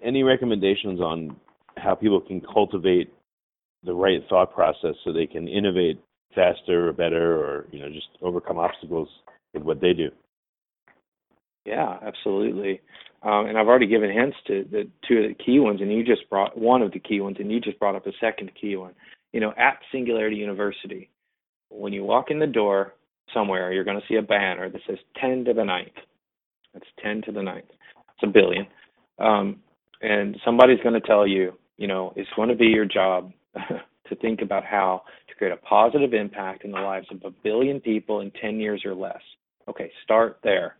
any 0.03 0.23
recommendations 0.23 1.01
on 1.01 1.37
how 1.77 1.95
people 1.95 2.21
can 2.21 2.41
cultivate 2.41 3.13
the 3.85 3.93
right 3.93 4.23
thought 4.29 4.53
process 4.55 4.95
so 5.05 5.13
they 5.13 5.27
can 5.27 5.49
innovate 5.49 6.01
faster 6.35 6.89
or 6.89 6.93
better 6.93 7.37
or 7.37 7.67
you 7.73 7.81
know 7.81 7.89
just 7.89 8.09
overcome 8.23 8.59
obstacles 8.59 9.09
with 9.53 9.63
what 9.63 9.81
they 9.81 9.93
do 9.93 10.09
yeah 11.67 11.99
absolutely 12.07 12.81
um, 13.23 13.47
and 13.47 13.59
i've 13.59 13.67
already 13.67 13.87
given 13.87 14.11
hints 14.11 14.37
to 14.47 14.65
the 14.71 14.89
two 15.07 15.19
of 15.19 15.29
the 15.29 15.45
key 15.45 15.59
ones 15.59 15.81
and 15.81 15.93
you 15.93 16.05
just 16.05 16.29
brought 16.31 16.57
one 16.57 16.81
of 16.81 16.93
the 16.93 16.99
key 16.99 17.21
ones 17.21 17.37
and 17.39 17.51
you 17.51 17.61
just 17.61 17.79
brought 17.79 17.97
up 17.97 18.07
a 18.07 18.13
second 18.21 18.51
key 18.59 18.77
one 18.77 18.95
you 19.33 19.41
know 19.41 19.53
at 19.59 19.79
singularity 19.91 20.37
university 20.37 21.11
when 21.73 21.93
you 21.93 22.05
walk 22.05 22.31
in 22.31 22.39
the 22.39 22.47
door 22.47 22.95
somewhere 23.33 23.73
you're 23.73 23.85
going 23.85 24.01
to 24.01 24.07
see 24.09 24.17
a 24.17 24.23
banner 24.23 24.69
that 24.71 24.81
says 24.87 24.99
10 25.21 25.45
to 25.45 25.55
the 25.55 25.65
ninth 25.65 25.93
that's 26.75 26.87
10 27.03 27.23
to 27.23 27.33
the 27.33 27.43
ninth 27.43 27.67
it's 27.69 28.23
a 28.23 28.27
billion 28.27 28.67
um, 29.19 29.57
and 30.01 30.37
somebody's 30.45 30.81
going 30.83 31.01
to 31.01 31.07
tell 31.07 31.27
you 31.27 31.53
you 31.77 31.87
know 31.87 32.13
it's 32.17 32.31
going 32.37 32.49
to 32.49 32.57
be 32.57 32.67
your 32.67 32.87
job 32.87 33.33
to 34.13 34.21
think 34.21 34.43
about 34.43 34.65
how 34.65 35.03
to 35.29 35.35
create 35.35 35.53
a 35.53 35.57
positive 35.57 36.13
impact 36.13 36.65
in 36.65 36.71
the 36.71 36.81
lives 36.81 37.07
of 37.11 37.23
a 37.25 37.31
billion 37.43 37.81
people 37.81 38.21
in 38.21 38.31
10 38.41 38.59
years 38.59 38.83
or 38.85 38.95
less. 38.95 39.21
Okay, 39.69 39.91
start 40.05 40.39
there. 40.43 40.77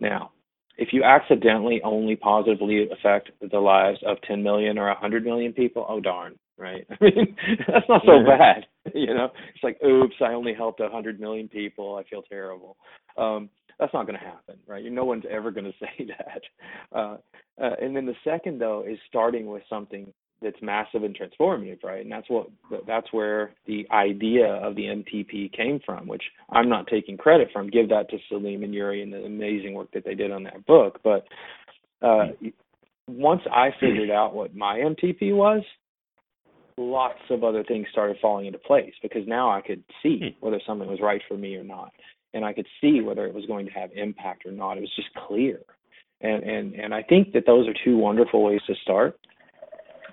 Now, 0.00 0.32
if 0.76 0.92
you 0.92 1.02
accidentally 1.02 1.80
only 1.82 2.14
positively 2.14 2.88
affect 2.90 3.30
the 3.40 3.58
lives 3.58 3.98
of 4.06 4.18
10 4.22 4.42
million 4.42 4.78
or 4.78 4.86
100 4.88 5.24
million 5.24 5.52
people, 5.52 5.84
oh 5.88 6.00
darn, 6.00 6.38
right? 6.58 6.86
I 6.90 6.96
mean, 7.04 7.36
that's 7.66 7.88
not 7.88 8.02
so 8.04 8.24
bad. 8.26 8.66
You 8.94 9.12
know, 9.12 9.28
it's 9.54 9.62
like, 9.62 9.76
oops, 9.84 10.14
I 10.22 10.32
only 10.32 10.54
helped 10.54 10.80
a 10.80 10.84
100 10.84 11.20
million 11.20 11.46
people. 11.46 11.96
I 11.96 12.08
feel 12.08 12.22
terrible. 12.22 12.78
Um, 13.18 13.50
that's 13.78 13.92
not 13.92 14.06
going 14.06 14.18
to 14.18 14.24
happen, 14.24 14.56
right? 14.66 14.82
No 14.90 15.04
one's 15.04 15.24
ever 15.30 15.50
going 15.50 15.66
to 15.70 15.72
say 15.78 16.06
that. 16.06 16.96
Uh, 16.98 17.16
uh, 17.62 17.74
and 17.82 17.94
then 17.94 18.06
the 18.06 18.14
second, 18.24 18.60
though, 18.60 18.84
is 18.88 18.98
starting 19.06 19.46
with 19.46 19.62
something 19.68 20.10
that's 20.40 20.56
massive 20.62 21.02
and 21.02 21.16
transformative, 21.16 21.82
right? 21.82 22.02
And 22.02 22.12
that's 22.12 22.30
what 22.30 22.48
that's 22.86 23.12
where 23.12 23.50
the 23.66 23.86
idea 23.90 24.46
of 24.46 24.76
the 24.76 24.84
MTP 24.84 25.52
came 25.52 25.80
from, 25.84 26.06
which 26.06 26.22
I'm 26.50 26.68
not 26.68 26.86
taking 26.86 27.16
credit 27.16 27.48
from. 27.52 27.68
Give 27.70 27.88
that 27.88 28.08
to 28.10 28.18
Salim 28.28 28.62
and 28.62 28.72
Yuri 28.72 29.02
and 29.02 29.12
the 29.12 29.24
amazing 29.24 29.74
work 29.74 29.90
that 29.94 30.04
they 30.04 30.14
did 30.14 30.30
on 30.30 30.44
that 30.44 30.64
book. 30.66 31.00
But 31.02 31.26
uh, 32.02 32.28
once 33.08 33.42
I 33.50 33.70
figured 33.80 34.10
out 34.10 34.34
what 34.34 34.54
my 34.54 34.78
MTP 34.78 35.34
was, 35.34 35.62
lots 36.78 37.20
of 37.30 37.44
other 37.44 37.64
things 37.64 37.86
started 37.92 38.16
falling 38.22 38.46
into 38.46 38.58
place 38.58 38.94
because 39.02 39.26
now 39.26 39.50
I 39.50 39.60
could 39.60 39.82
see 40.02 40.18
hmm. 40.18 40.44
whether 40.44 40.60
something 40.66 40.88
was 40.88 41.00
right 41.02 41.20
for 41.28 41.36
me 41.36 41.56
or 41.56 41.64
not, 41.64 41.92
and 42.34 42.44
I 42.44 42.52
could 42.52 42.66
see 42.80 43.00
whether 43.00 43.26
it 43.26 43.34
was 43.34 43.46
going 43.46 43.66
to 43.66 43.72
have 43.72 43.90
impact 43.94 44.46
or 44.46 44.52
not. 44.52 44.78
It 44.78 44.80
was 44.80 44.96
just 44.96 45.08
clear. 45.26 45.60
And 46.20 46.42
and 46.42 46.74
and 46.74 46.94
I 46.94 47.02
think 47.02 47.32
that 47.32 47.46
those 47.46 47.68
are 47.68 47.74
two 47.84 47.96
wonderful 47.96 48.42
ways 48.42 48.60
to 48.66 48.74
start 48.82 49.18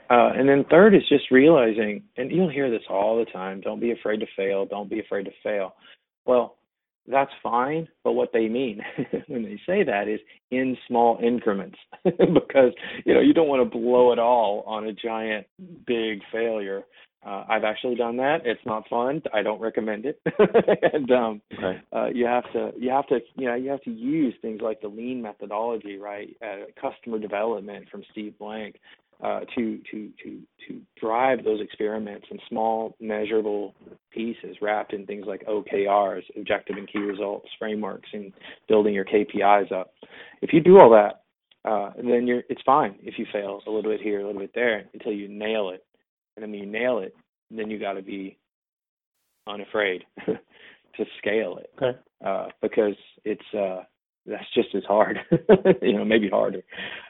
uh, 0.10 0.30
and 0.36 0.47
then 0.47 0.65
third 0.69 0.93
is 0.93 1.01
just 1.10 1.32
realizing, 1.32 2.04
and 2.17 2.32
you'll 2.32 2.49
hear 2.49 2.69
this 2.69 2.84
all 2.89 3.17
the 3.17 3.25
time 3.32 3.60
don't 3.62 3.80
be 3.80 3.91
afraid 3.91 4.19
to 4.19 4.28
fail, 4.38 4.65
don't 4.65 4.89
be 4.89 4.99
afraid 4.99 5.25
to 5.25 5.32
fail. 5.43 5.73
Well, 6.25 6.58
that's 7.08 7.32
fine, 7.44 7.88
but 8.04 8.13
what 8.13 8.32
they 8.34 8.48
mean 8.48 8.82
when 9.28 9.44
they 9.44 9.60
say 9.65 9.84
that 9.84 10.08
is 10.08 10.20
in 10.52 10.78
small 10.88 11.20
increments 11.22 11.78
because 12.04 12.74
you 13.06 13.13
know 13.13 13.22
you 13.22 13.34
don't 13.34 13.48
want 13.48 13.62
to 13.62 13.78
blow 13.78 14.12
it 14.12 14.20
all 14.20 14.63
on 14.68 14.88
a 14.88 14.94
giant 14.94 15.48
big 15.86 16.22
failure. 16.32 16.84
Uh, 17.26 17.44
I've 17.50 17.63
actually 17.63 17.96
done 17.96 18.18
that. 18.18 18.41
It's 18.46 18.62
not 18.68 18.88
fun. 18.88 19.24
I 19.34 19.41
don't 19.41 19.60
recommend 19.60 20.06
it. 20.06 20.22
and 20.94 21.10
um, 21.12 21.41
okay. 21.58 21.82
uh, 21.91 22.08
you 22.13 22.26
have 22.28 22.44
to 22.54 22.72
you 22.78 22.91
have 22.91 23.08
to 23.08 23.20
you 23.36 23.48
know 23.48 23.56
you 23.56 23.70
have 23.72 23.82
to 23.82 23.91
use 23.91 24.34
things 24.41 24.62
like 24.62 24.82
the 24.82 24.88
lean 24.88 25.22
methodology, 25.22 25.98
right? 25.98 26.36
Uh, 26.41 26.65
customer 26.80 27.20
development 27.20 27.88
from 27.89 28.04
Steve 28.12 28.38
Blank 28.38 28.76
uh, 29.24 29.41
to 29.56 29.80
to 29.91 30.10
to 30.24 30.41
to 30.68 30.82
drive 31.00 31.44
those 31.44 31.62
experiments 31.62 32.28
in 32.30 32.39
small 32.50 32.96
measurable 33.00 33.74
pieces 34.15 34.58
wrapped 34.62 34.93
in 34.93 35.06
things 35.06 35.25
like 35.28 35.45
OKRs, 35.45 36.23
objective 36.38 36.78
and 36.78 36.91
key 36.91 36.99
results 36.99 37.49
frameworks, 37.60 38.10
and 38.13 38.32
building 38.67 38.93
your 38.93 39.06
KPIs 39.06 39.71
up. 39.71 39.93
If 40.41 40.54
you 40.54 40.62
do 40.62 40.80
all 40.80 40.89
that, 40.91 41.21
uh, 41.69 41.91
then 41.97 42.25
you're 42.28 42.43
it's 42.49 42.62
fine 42.65 42.95
if 43.01 43.17
you 43.17 43.25
fail 43.34 43.62
a 43.67 43.71
little 43.71 43.91
bit 43.91 44.01
here, 44.01 44.21
a 44.21 44.25
little 44.25 44.41
bit 44.41 44.51
there 44.56 44.86
until 44.93 45.12
you 45.12 45.28
nail 45.28 45.69
it. 45.69 45.84
And 46.36 46.43
then 46.43 46.51
when 46.51 46.60
you 46.60 46.65
nail 46.65 46.99
it, 46.99 47.15
then 47.51 47.69
you 47.69 47.80
got 47.80 47.93
to 47.93 48.01
be 48.01 48.38
unafraid 49.47 50.04
to 50.25 51.06
scale 51.17 51.58
it 51.58 51.71
okay. 51.82 51.97
uh, 52.25 52.47
because 52.62 52.95
it's 53.23 53.54
uh, 53.54 53.84
that's 54.25 54.54
just 54.54 54.73
as 54.75 54.84
hard, 54.88 55.19
you 55.82 55.93
know, 55.93 56.06
maybe 56.06 56.30
harder. 56.30 56.62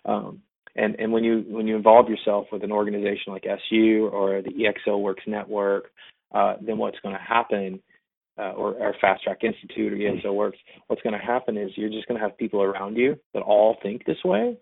Um, 0.05 0.41
and 0.75 0.95
and 0.99 1.11
when 1.11 1.23
you 1.23 1.43
when 1.47 1.67
you 1.67 1.75
involve 1.75 2.09
yourself 2.09 2.47
with 2.51 2.63
an 2.63 2.71
organization 2.71 3.33
like 3.33 3.45
SU 3.45 4.09
or 4.11 4.41
the 4.41 4.51
EXO 4.51 4.99
Works 4.99 5.23
Network, 5.25 5.91
uh, 6.35 6.55
then 6.61 6.77
what's 6.77 6.99
going 7.01 7.15
to 7.15 7.21
happen, 7.21 7.79
uh, 8.37 8.51
or, 8.51 8.73
or 8.73 8.93
Fast 8.99 9.23
Track 9.23 9.43
Institute 9.43 9.93
or 9.93 9.95
EXO 9.95 10.33
Works, 10.33 10.57
what's 10.87 11.01
going 11.01 11.17
to 11.17 11.25
happen 11.25 11.57
is 11.57 11.71
you're 11.75 11.89
just 11.89 12.07
going 12.07 12.19
to 12.19 12.23
have 12.23 12.37
people 12.37 12.61
around 12.61 12.97
you 12.97 13.17
that 13.33 13.41
all 13.41 13.77
think 13.81 14.05
this 14.05 14.23
way, 14.25 14.57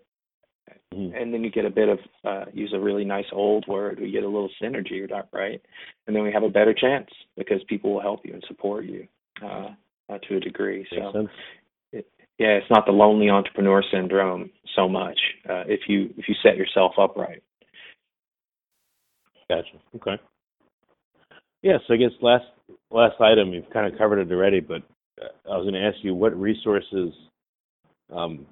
mm-hmm. 0.94 1.14
and 1.16 1.34
then 1.34 1.42
you 1.42 1.50
get 1.50 1.64
a 1.64 1.70
bit 1.70 1.88
of 1.88 1.98
uh, 2.24 2.44
use 2.52 2.72
a 2.74 2.78
really 2.78 3.04
nice 3.04 3.26
old 3.32 3.66
word, 3.66 3.98
we 4.00 4.12
get 4.12 4.22
a 4.22 4.28
little 4.28 4.50
synergy, 4.62 5.10
right? 5.32 5.60
And 6.06 6.14
then 6.14 6.22
we 6.22 6.32
have 6.32 6.44
a 6.44 6.48
better 6.48 6.72
chance 6.72 7.08
because 7.36 7.60
people 7.68 7.92
will 7.92 8.00
help 8.00 8.20
you 8.24 8.32
and 8.32 8.44
support 8.46 8.84
you 8.84 9.08
uh, 9.42 9.70
uh, 10.08 10.18
to 10.28 10.36
a 10.36 10.40
degree. 10.40 10.86
So 10.90 11.28
yeah, 12.38 12.48
it's 12.48 12.70
not 12.70 12.84
the 12.84 12.92
lonely 12.92 13.30
entrepreneur 13.30 13.82
syndrome 13.92 14.50
so 14.74 14.88
much 14.88 15.18
uh, 15.48 15.62
if 15.66 15.82
you 15.88 16.12
if 16.16 16.28
you 16.28 16.34
set 16.42 16.56
yourself 16.56 16.92
up 16.98 17.16
right. 17.16 17.42
Gotcha. 19.48 19.78
Okay. 19.96 20.20
Yes, 21.64 21.80
I 21.88 21.96
guess 21.96 22.10
last 22.20 22.44
last 22.90 23.18
item 23.20 23.54
you've 23.54 23.70
kind 23.70 23.90
of 23.90 23.98
covered 23.98 24.18
it 24.18 24.30
already, 24.30 24.60
but 24.60 24.82
uh, 25.18 25.50
I 25.50 25.56
was 25.56 25.64
going 25.64 25.72
to 25.72 25.80
ask 25.80 25.96
you 26.02 26.14
what 26.14 26.38
resources 26.38 27.14
um, 28.14 28.44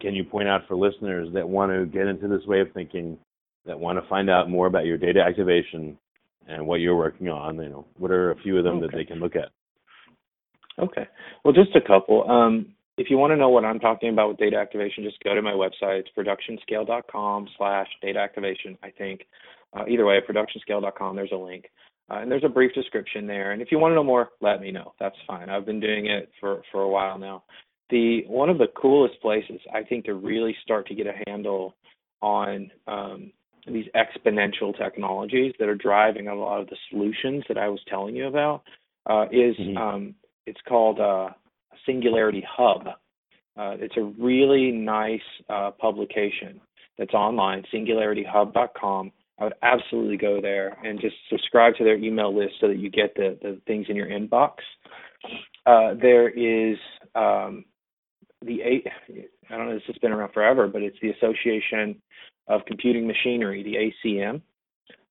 can 0.00 0.14
you 0.14 0.22
point 0.22 0.48
out 0.48 0.60
for 0.68 0.76
listeners 0.76 1.30
that 1.32 1.48
want 1.48 1.72
to 1.72 1.86
get 1.86 2.06
into 2.06 2.28
this 2.28 2.46
way 2.46 2.60
of 2.60 2.68
thinking, 2.74 3.16
that 3.64 3.80
want 3.80 3.98
to 3.98 4.06
find 4.06 4.28
out 4.28 4.50
more 4.50 4.66
about 4.66 4.84
your 4.84 4.98
data 4.98 5.18
activation 5.26 5.96
and 6.46 6.66
what 6.66 6.80
you're 6.80 6.94
working 6.94 7.28
on. 7.28 7.56
You 7.56 7.70
know, 7.70 7.86
what 7.96 8.10
are 8.10 8.32
a 8.32 8.36
few 8.42 8.58
of 8.58 8.64
them 8.64 8.76
okay. 8.76 8.86
that 8.86 8.96
they 8.98 9.04
can 9.06 9.18
look 9.18 9.34
at? 9.34 9.48
Okay. 10.78 11.08
Well, 11.46 11.54
just 11.54 11.74
a 11.74 11.80
couple. 11.80 12.30
Um, 12.30 12.74
if 12.98 13.08
you 13.08 13.16
want 13.16 13.30
to 13.30 13.36
know 13.36 13.48
what 13.48 13.64
I'm 13.64 13.80
talking 13.80 14.10
about 14.10 14.28
with 14.28 14.36
data 14.36 14.58
activation, 14.58 15.04
just 15.04 15.24
go 15.24 15.34
to 15.34 15.40
my 15.40 15.52
website. 15.52 16.04
It's 16.04 16.10
productionscale.com 16.14 17.48
slash 17.56 17.88
data 18.02 18.18
activation, 18.18 18.76
I 18.82 18.90
think. 18.90 19.22
Uh, 19.72 19.84
either 19.88 20.04
way, 20.04 20.18
productionscale.com, 20.20 21.16
there's 21.16 21.32
a 21.32 21.36
link. 21.36 21.64
Uh, 22.10 22.20
and 22.20 22.30
there's 22.30 22.44
a 22.44 22.48
brief 22.48 22.72
description 22.74 23.26
there. 23.26 23.52
And 23.52 23.60
if 23.60 23.70
you 23.70 23.78
want 23.78 23.92
to 23.92 23.96
know 23.96 24.04
more, 24.04 24.30
let 24.40 24.60
me 24.60 24.70
know. 24.70 24.94
That's 24.98 25.16
fine. 25.26 25.50
I've 25.50 25.66
been 25.66 25.80
doing 25.80 26.06
it 26.06 26.30
for, 26.40 26.62
for 26.72 26.82
a 26.82 26.88
while 26.88 27.18
now. 27.18 27.44
The 27.90 28.24
one 28.26 28.50
of 28.50 28.58
the 28.58 28.68
coolest 28.80 29.20
places 29.20 29.60
I 29.72 29.82
think 29.82 30.04
to 30.06 30.14
really 30.14 30.54
start 30.62 30.86
to 30.88 30.94
get 30.94 31.06
a 31.06 31.14
handle 31.26 31.74
on 32.20 32.70
um, 32.86 33.32
these 33.66 33.86
exponential 33.94 34.76
technologies 34.76 35.54
that 35.58 35.68
are 35.68 35.74
driving 35.74 36.28
a 36.28 36.34
lot 36.34 36.60
of 36.60 36.68
the 36.68 36.76
solutions 36.90 37.44
that 37.48 37.58
I 37.58 37.68
was 37.68 37.80
telling 37.88 38.14
you 38.14 38.26
about 38.26 38.62
uh, 39.08 39.24
is 39.30 39.56
mm-hmm. 39.56 39.76
um, 39.76 40.14
it's 40.46 40.60
called 40.68 41.00
uh, 41.00 41.30
Singularity 41.86 42.44
Hub. 42.48 42.88
Uh, 43.56 43.74
it's 43.78 43.96
a 43.96 44.02
really 44.22 44.70
nice 44.70 45.20
uh, 45.48 45.70
publication 45.72 46.60
that's 46.96 47.14
online, 47.14 47.64
singularityhub.com. 47.72 49.12
I 49.40 49.44
would 49.44 49.54
absolutely 49.62 50.16
go 50.16 50.40
there 50.40 50.76
and 50.84 51.00
just 51.00 51.14
subscribe 51.30 51.74
to 51.76 51.84
their 51.84 51.96
email 51.96 52.36
list 52.36 52.54
so 52.60 52.68
that 52.68 52.78
you 52.78 52.90
get 52.90 53.14
the, 53.14 53.38
the 53.40 53.60
things 53.66 53.86
in 53.88 53.96
your 53.96 54.08
inbox. 54.08 54.54
Uh, 55.66 55.94
there 56.00 56.28
is 56.28 56.76
um, 57.14 57.64
the 58.44 58.62
I 59.50 59.56
don't 59.56 59.68
know 59.68 59.74
this 59.74 59.82
has 59.86 59.98
been 59.98 60.12
around 60.12 60.32
forever, 60.32 60.68
but 60.68 60.82
it's 60.82 60.96
the 61.00 61.10
Association 61.10 62.00
of 62.48 62.62
Computing 62.66 63.06
Machinery, 63.06 63.62
the 63.62 64.10
ACM. 64.10 64.42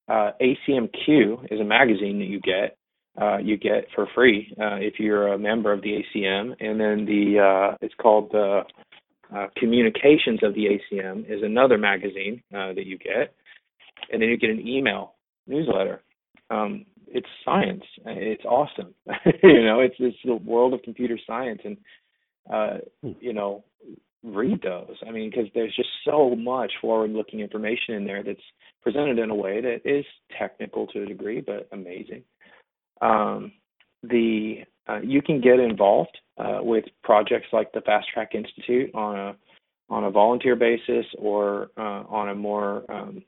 Uh, 0.08 0.32
ACM 0.42 0.90
Queue 1.06 1.40
is 1.52 1.60
a 1.60 1.63
magazine 1.63 2.20
that 2.20 2.26
you 2.26 2.40
get, 2.40 2.78
uh, 3.22 3.38
you 3.38 3.58
get 3.58 3.88
for 3.94 4.08
free 4.16 4.54
uh, 4.60 4.76
if 4.76 5.00
you're 5.00 5.34
a 5.34 5.38
member 5.38 5.74
of 5.74 5.82
the 5.82 6.02
ACM. 6.02 6.56
And 6.60 6.80
then 6.80 7.06
the 7.06 7.40
uh, 7.40 7.78
it's 7.82 7.94
called 7.96 8.32
the 8.32 8.62
uh, 9.36 9.48
Communications 9.58 10.40
of 10.44 10.54
the 10.54 10.68
ACM 10.94 11.30
is 11.30 11.44
another 11.44 11.78
magazine 11.78 12.42
that 12.52 12.86
you 12.86 12.98
get, 12.98 13.34
and 14.12 14.22
then 14.22 14.30
you 14.30 14.38
get 14.38 14.50
an 14.50 14.67
email 14.67 15.13
newsletter. 15.48 16.02
Um, 16.50 16.86
it's 17.08 17.28
science. 17.46 17.84
It's 18.06 18.46
awesome. 18.46 18.93
you 19.43 19.63
know, 19.63 19.80
it's 19.80 19.96
it's 20.00 20.17
the 20.26 20.36
world 20.36 20.74
of 20.74 20.82
computer 20.84 21.17
science, 21.26 21.62
and 21.63 21.78
uh, 22.52 22.78
hmm. 23.02 23.12
you 23.20 23.34
know, 23.34 23.63
read 24.24 24.62
those. 24.62 24.96
I 25.08 25.12
mean, 25.12 25.30
because 25.30 25.48
there's 25.54 25.76
just 25.76 25.89
so 26.06 26.36
much 26.36 26.72
forward-looking 26.82 27.39
information 27.39 27.96
in 27.96 28.06
there 28.06 28.24
that's 28.24 28.39
presented 28.82 29.20
in 29.20 29.30
a 29.30 29.36
way 29.36 29.62
that 29.62 29.82
is 29.86 30.06
technical 30.38 30.88
to 30.88 31.04
a 31.04 31.06
degree, 31.06 31.41
but 31.41 31.67
amazing. 31.72 32.24
Um, 33.02 33.54
the 34.04 34.60
uh, 34.88 35.00
you 35.02 35.22
can 35.22 35.41
get 35.41 35.60
involved 35.60 36.17
uh, 36.38 36.60
with 36.62 36.86
projects 37.04 37.48
like 37.52 37.72
the 37.74 37.82
Fast 37.82 38.08
Track 38.13 38.34
Institute 38.34 38.93
on 38.93 39.17
a 39.17 39.36
on 39.89 40.04
a 40.04 40.12
volunteer 40.12 40.56
basis 40.56 41.06
or 41.17 41.70
uh, 41.78 42.04
on 42.10 42.30
a 42.30 42.36
more 42.36 42.84
um, 42.91 43.24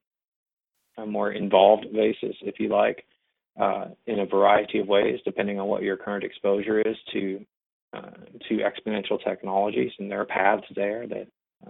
a 1.00 1.06
more 1.06 1.32
involved 1.32 1.86
basis, 1.94 2.36
if 2.42 2.60
you 2.60 2.70
like, 2.70 3.06
uh, 3.60 3.86
in 4.08 4.20
a 4.20 4.26
variety 4.26 4.80
of 4.80 4.88
ways, 4.88 5.20
depending 5.26 5.60
on 5.60 5.68
what 5.68 5.84
your 5.84 5.98
current 5.98 6.24
exposure 6.24 6.80
is 6.82 6.96
to 7.14 7.46
uh, 7.92 8.12
to 8.48 8.60
exponential 8.60 9.22
technologies, 9.24 9.92
and 9.98 10.12
there 10.12 10.22
are 10.22 10.26
paths 10.26 10.64
there 10.76 11.08
that 11.08 11.28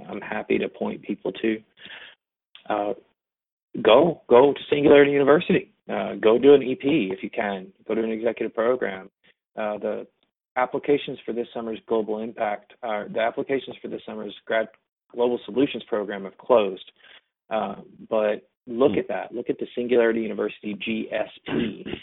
I'm 0.10 0.22
happy 0.22 0.58
to 0.58 0.68
point 0.68 1.02
people 1.02 1.32
to. 1.32 1.62
Uh, 2.70 2.94
go 3.82 4.22
go 4.30 4.54
to 4.54 4.60
Singularity 4.70 5.12
University. 5.12 5.72
Uh, 5.90 6.16
go 6.16 6.38
do 6.38 6.54
an 6.54 6.62
EP 6.62 6.84
if 6.84 7.24
you 7.24 7.30
can. 7.30 7.68
Go 7.88 7.96
to 7.96 8.04
an 8.04 8.12
executive 8.12 8.54
program. 8.54 9.10
Uh, 9.58 9.78
the 9.78 10.08
applications 10.56 11.18
for 11.26 11.34
this 11.34 11.48
summer's 11.54 11.80
Global 11.88 12.20
Impact, 12.20 12.74
uh, 12.84 13.06
the 13.12 13.20
applications 13.20 13.76
for 13.82 13.88
this 13.88 14.02
summer's 14.06 14.36
Grad 14.46 14.68
Global 15.14 15.40
Solutions 15.46 15.84
program 15.88 16.26
have 16.26 16.38
closed. 16.38 16.92
Uh, 17.50 17.76
but 18.10 18.48
look 18.70 18.94
mm. 18.94 19.00
at 19.00 19.08
that. 19.10 19.34
Look 19.34 19.50
at 19.50 19.60
the 19.60 19.68
Singularity 19.76 20.22
University 20.22 20.76
GSP. 20.76 21.88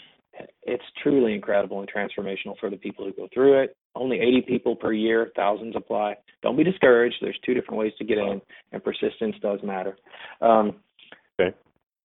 It's 0.63 0.83
truly 1.01 1.33
incredible 1.33 1.79
and 1.79 1.89
transformational 1.89 2.57
for 2.59 2.69
the 2.69 2.77
people 2.77 3.05
who 3.05 3.11
go 3.13 3.27
through 3.33 3.63
it. 3.63 3.75
Only 3.95 4.19
80 4.19 4.41
people 4.47 4.75
per 4.75 4.93
year, 4.93 5.31
thousands 5.35 5.75
apply. 5.75 6.15
Don't 6.43 6.55
be 6.55 6.63
discouraged. 6.63 7.15
There's 7.21 7.39
two 7.43 7.55
different 7.55 7.79
ways 7.79 7.93
to 7.97 8.05
get 8.05 8.19
in, 8.19 8.39
and 8.71 8.83
persistence 8.83 9.35
does 9.41 9.59
matter. 9.63 9.97
Um, 10.41 10.75
okay. 11.39 11.55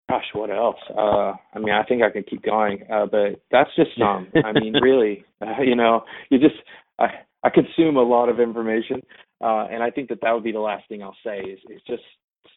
Gosh, 0.09 0.25
what 0.33 0.49
else? 0.49 0.77
Uh, 0.89 1.33
I 1.53 1.59
mean, 1.59 1.73
I 1.73 1.83
think 1.83 2.01
I 2.01 2.09
could 2.09 2.27
keep 2.27 2.43
going, 2.43 2.83
uh, 2.91 3.05
but 3.05 3.41
that's 3.51 3.69
just 3.75 3.91
some. 3.97 4.27
I 4.43 4.51
mean, 4.53 4.73
really, 4.81 5.23
uh, 5.41 5.61
you 5.61 5.75
know, 5.75 6.03
you 6.29 6.39
just 6.39 6.55
I 6.99 7.07
I 7.43 7.49
consume 7.49 7.97
a 7.97 8.03
lot 8.03 8.29
of 8.29 8.39
information, 8.39 9.01
uh, 9.41 9.67
and 9.71 9.83
I 9.83 9.91
think 9.91 10.09
that 10.09 10.19
that 10.21 10.31
would 10.31 10.43
be 10.43 10.51
the 10.51 10.59
last 10.59 10.87
thing 10.89 11.03
I'll 11.03 11.15
say 11.25 11.39
is 11.39 11.59
is 11.69 11.81
just 11.87 12.03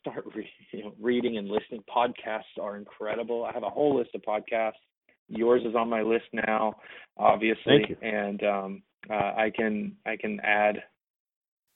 start 0.01 0.25
re- 0.35 0.49
you 0.73 0.85
know, 0.85 0.93
reading 1.01 1.39
and 1.39 1.49
listening. 1.49 1.83
Podcasts 1.95 2.61
are 2.61 2.77
incredible. 2.77 3.45
I 3.45 3.53
have 3.53 3.63
a 3.63 3.71
whole 3.71 3.97
list 3.97 4.11
of 4.15 4.23
podcasts. 4.23 4.73
Yours 5.29 5.63
is 5.65 5.77
on 5.77 5.89
my 5.89 6.03
list 6.03 6.25
now, 6.33 6.75
obviously, 7.17 7.97
and 8.03 8.43
um, 8.43 8.83
uh, 9.09 9.33
I 9.37 9.53
can 9.55 9.97
I 10.05 10.17
can 10.17 10.41
add. 10.41 10.77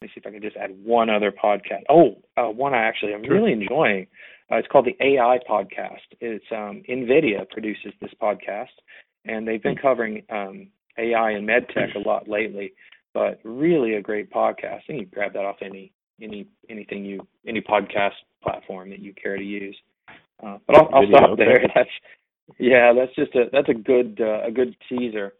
Let 0.00 0.02
me 0.02 0.08
see 0.08 0.20
if 0.20 0.26
I 0.26 0.32
can 0.32 0.42
just 0.42 0.56
add 0.56 0.70
one 0.84 1.08
other 1.08 1.32
podcast. 1.32 1.84
Oh, 1.88 2.16
uh, 2.36 2.50
one 2.50 2.74
I 2.74 2.78
actually 2.78 3.14
I'm 3.14 3.24
sure. 3.24 3.34
really 3.34 3.52
enjoying. 3.52 4.08
Uh, 4.50 4.56
it's 4.56 4.68
called 4.68 4.86
the 4.86 4.96
AI 5.00 5.38
Podcast. 5.48 6.02
It's 6.20 6.44
um, 6.50 6.82
NVIDIA 6.88 7.48
produces 7.48 7.92
this 8.00 8.10
podcast, 8.20 8.74
and 9.24 9.46
they've 9.46 9.62
been 9.62 9.76
hmm. 9.76 9.86
covering 9.86 10.22
um, 10.30 10.68
AI 10.98 11.30
and 11.30 11.48
medtech 11.48 11.94
a 11.94 12.06
lot 12.06 12.28
lately. 12.28 12.74
But 13.14 13.38
really, 13.44 13.94
a 13.94 14.02
great 14.02 14.32
podcast. 14.32 14.80
And 14.88 14.98
you 14.98 15.04
can 15.04 15.14
grab 15.14 15.32
that 15.34 15.44
off 15.44 15.58
any 15.62 15.92
any 16.20 16.46
anything 16.68 17.04
you 17.04 17.26
any 17.46 17.60
podcast 17.60 18.12
platform 18.42 18.90
that 18.90 19.00
you 19.00 19.12
care 19.14 19.36
to 19.36 19.44
use. 19.44 19.76
Uh, 20.44 20.58
but 20.66 20.76
I'll, 20.76 20.88
I'll 20.94 21.08
stop 21.08 21.38
there. 21.38 21.60
That's 21.74 21.90
yeah, 22.58 22.92
that's 22.94 23.14
just 23.14 23.34
a 23.34 23.44
that's 23.52 23.70
a 23.70 23.74
good 23.74 24.20
uh, 24.20 24.46
a 24.46 24.50
good 24.50 24.76
teaser. 24.88 25.32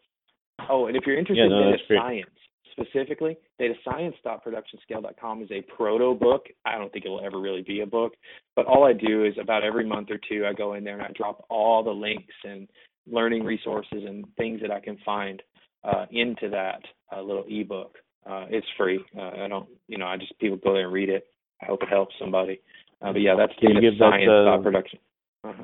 Oh, 0.69 0.87
and 0.87 0.97
if 0.97 1.03
you're 1.05 1.17
interested 1.17 1.51
yeah, 1.51 1.59
no, 1.59 1.67
in 1.67 1.71
data 1.73 1.83
science, 1.87 2.29
specifically, 2.71 3.37
datascience.productionscale.com 3.61 5.43
is 5.43 5.51
a 5.51 5.61
proto 5.75 6.15
book. 6.15 6.47
I 6.65 6.77
don't 6.77 6.91
think 6.91 7.05
it 7.05 7.09
will 7.09 7.23
ever 7.23 7.39
really 7.39 7.61
be 7.61 7.81
a 7.81 7.85
book, 7.85 8.13
but 8.55 8.65
all 8.65 8.83
I 8.83 8.93
do 8.93 9.25
is 9.25 9.33
about 9.39 9.63
every 9.63 9.85
month 9.85 10.09
or 10.09 10.19
two, 10.29 10.45
I 10.45 10.53
go 10.53 10.73
in 10.73 10.83
there 10.83 10.95
and 10.95 11.03
I 11.03 11.11
drop 11.15 11.45
all 11.49 11.83
the 11.83 11.91
links 11.91 12.33
and 12.43 12.67
learning 13.07 13.43
resources 13.43 14.03
and 14.05 14.25
things 14.37 14.61
that 14.61 14.71
I 14.71 14.79
can 14.79 14.97
find 15.05 15.41
uh, 15.83 16.05
into 16.11 16.49
that 16.49 16.81
uh, 17.15 17.21
little 17.21 17.45
ebook. 17.47 17.97
Uh, 18.25 18.45
it's 18.49 18.67
free. 18.77 18.99
Uh, 19.17 19.43
I 19.43 19.47
don't, 19.47 19.67
you 19.87 19.97
know, 19.97 20.05
I 20.05 20.17
just 20.17 20.37
people 20.39 20.57
go 20.57 20.73
there 20.73 20.85
and 20.85 20.93
read 20.93 21.09
it. 21.09 21.27
I 21.61 21.65
hope 21.67 21.83
it 21.83 21.89
helps 21.89 22.15
somebody. 22.19 22.59
Uh, 23.01 23.13
but 23.13 23.21
yeah, 23.21 23.35
that's 23.37 23.53
Can 23.59 23.75
data 23.75 23.91
science 23.99 24.25
that, 24.25 24.57
uh, 24.59 24.63
production. 24.63 24.99
Uh-huh. 25.43 25.63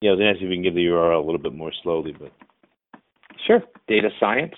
Yeah, 0.00 0.10
I 0.10 0.14
was 0.14 0.34
asking 0.34 0.46
if 0.46 0.50
you 0.50 0.56
can 0.56 0.62
give 0.62 0.74
the 0.74 0.86
URL 0.86 1.22
a 1.22 1.24
little 1.24 1.40
bit 1.40 1.52
more 1.52 1.72
slowly, 1.82 2.14
but 2.18 2.32
sure. 3.46 3.62
Data 3.88 4.08
science 4.18 4.54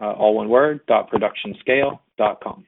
uh, 0.00 0.12
all 0.12 0.34
one 0.34 0.48
word, 0.48 0.80
dot 0.86 1.10
productionscale.com. 1.10 2.64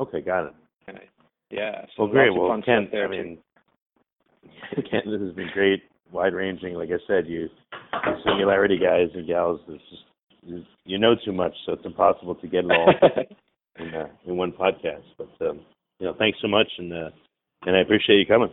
Okay, 0.00 0.20
got 0.20 0.46
it. 0.46 0.54
Okay. 0.88 1.08
Yeah. 1.50 1.84
So 1.96 2.04
well, 2.04 2.12
great. 2.12 2.30
Well, 2.34 2.60
Ken, 2.64 2.88
I 2.92 3.08
mean, 3.08 3.38
Ken, 4.74 5.02
this 5.06 5.20
has 5.20 5.32
been 5.34 5.50
great, 5.52 5.82
wide 6.10 6.34
ranging. 6.34 6.74
Like 6.74 6.88
I 6.90 6.98
said, 7.06 7.26
you 7.26 7.48
singularity 8.24 8.78
guys 8.78 9.08
and 9.14 9.26
gals, 9.26 9.60
it's 9.68 9.82
just 9.90 10.02
you, 10.42 10.64
you 10.84 10.98
know 10.98 11.14
too 11.24 11.32
much, 11.32 11.54
so 11.66 11.72
it's 11.72 11.84
impossible 11.84 12.34
to 12.36 12.48
get 12.48 12.64
it 12.64 12.70
all 12.70 12.94
in 13.78 13.94
uh, 13.94 14.08
in 14.26 14.36
one 14.36 14.52
podcast. 14.52 15.04
But 15.18 15.30
um, 15.46 15.60
you 15.98 16.06
know, 16.06 16.14
thanks 16.18 16.38
so 16.40 16.48
much, 16.48 16.68
and 16.78 16.92
uh, 16.92 17.10
and 17.66 17.76
I 17.76 17.80
appreciate 17.80 18.18
you 18.18 18.26
coming. 18.26 18.50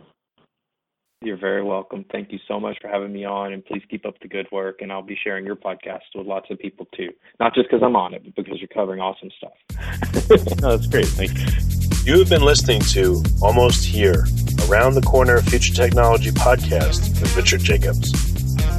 You're 1.20 1.38
very 1.38 1.64
welcome. 1.64 2.04
Thank 2.12 2.30
you 2.30 2.38
so 2.46 2.60
much 2.60 2.76
for 2.80 2.88
having 2.88 3.12
me 3.12 3.24
on, 3.24 3.52
and 3.52 3.64
please 3.64 3.82
keep 3.90 4.06
up 4.06 4.14
the 4.22 4.28
good 4.28 4.46
work. 4.52 4.82
And 4.82 4.92
I'll 4.92 5.02
be 5.02 5.18
sharing 5.24 5.44
your 5.44 5.56
podcast 5.56 6.02
with 6.14 6.28
lots 6.28 6.46
of 6.50 6.60
people 6.60 6.86
too, 6.96 7.08
not 7.40 7.54
just 7.54 7.68
because 7.68 7.82
I'm 7.84 7.96
on 7.96 8.14
it, 8.14 8.22
but 8.24 8.44
because 8.44 8.60
you're 8.60 8.68
covering 8.68 9.00
awesome 9.00 9.30
stuff. 9.36 10.60
no, 10.60 10.76
that's 10.76 10.86
great. 10.86 11.06
Thank 11.06 11.36
you. 11.36 12.12
You 12.12 12.20
have 12.20 12.28
been 12.28 12.42
listening 12.42 12.80
to 12.92 13.22
Almost 13.42 13.84
Here, 13.84 14.24
Around 14.68 14.94
the 14.94 15.02
Corner 15.02 15.40
Future 15.42 15.74
Technology 15.74 16.30
podcast 16.30 17.20
with 17.20 17.36
Richard 17.36 17.60
Jacobs. 17.60 18.12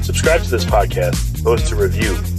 Subscribe 0.05 0.41
to 0.41 0.49
this 0.49 0.65
podcast, 0.65 1.43
post 1.43 1.71
a 1.73 1.75
review 1.75 2.15
to 2.15 2.38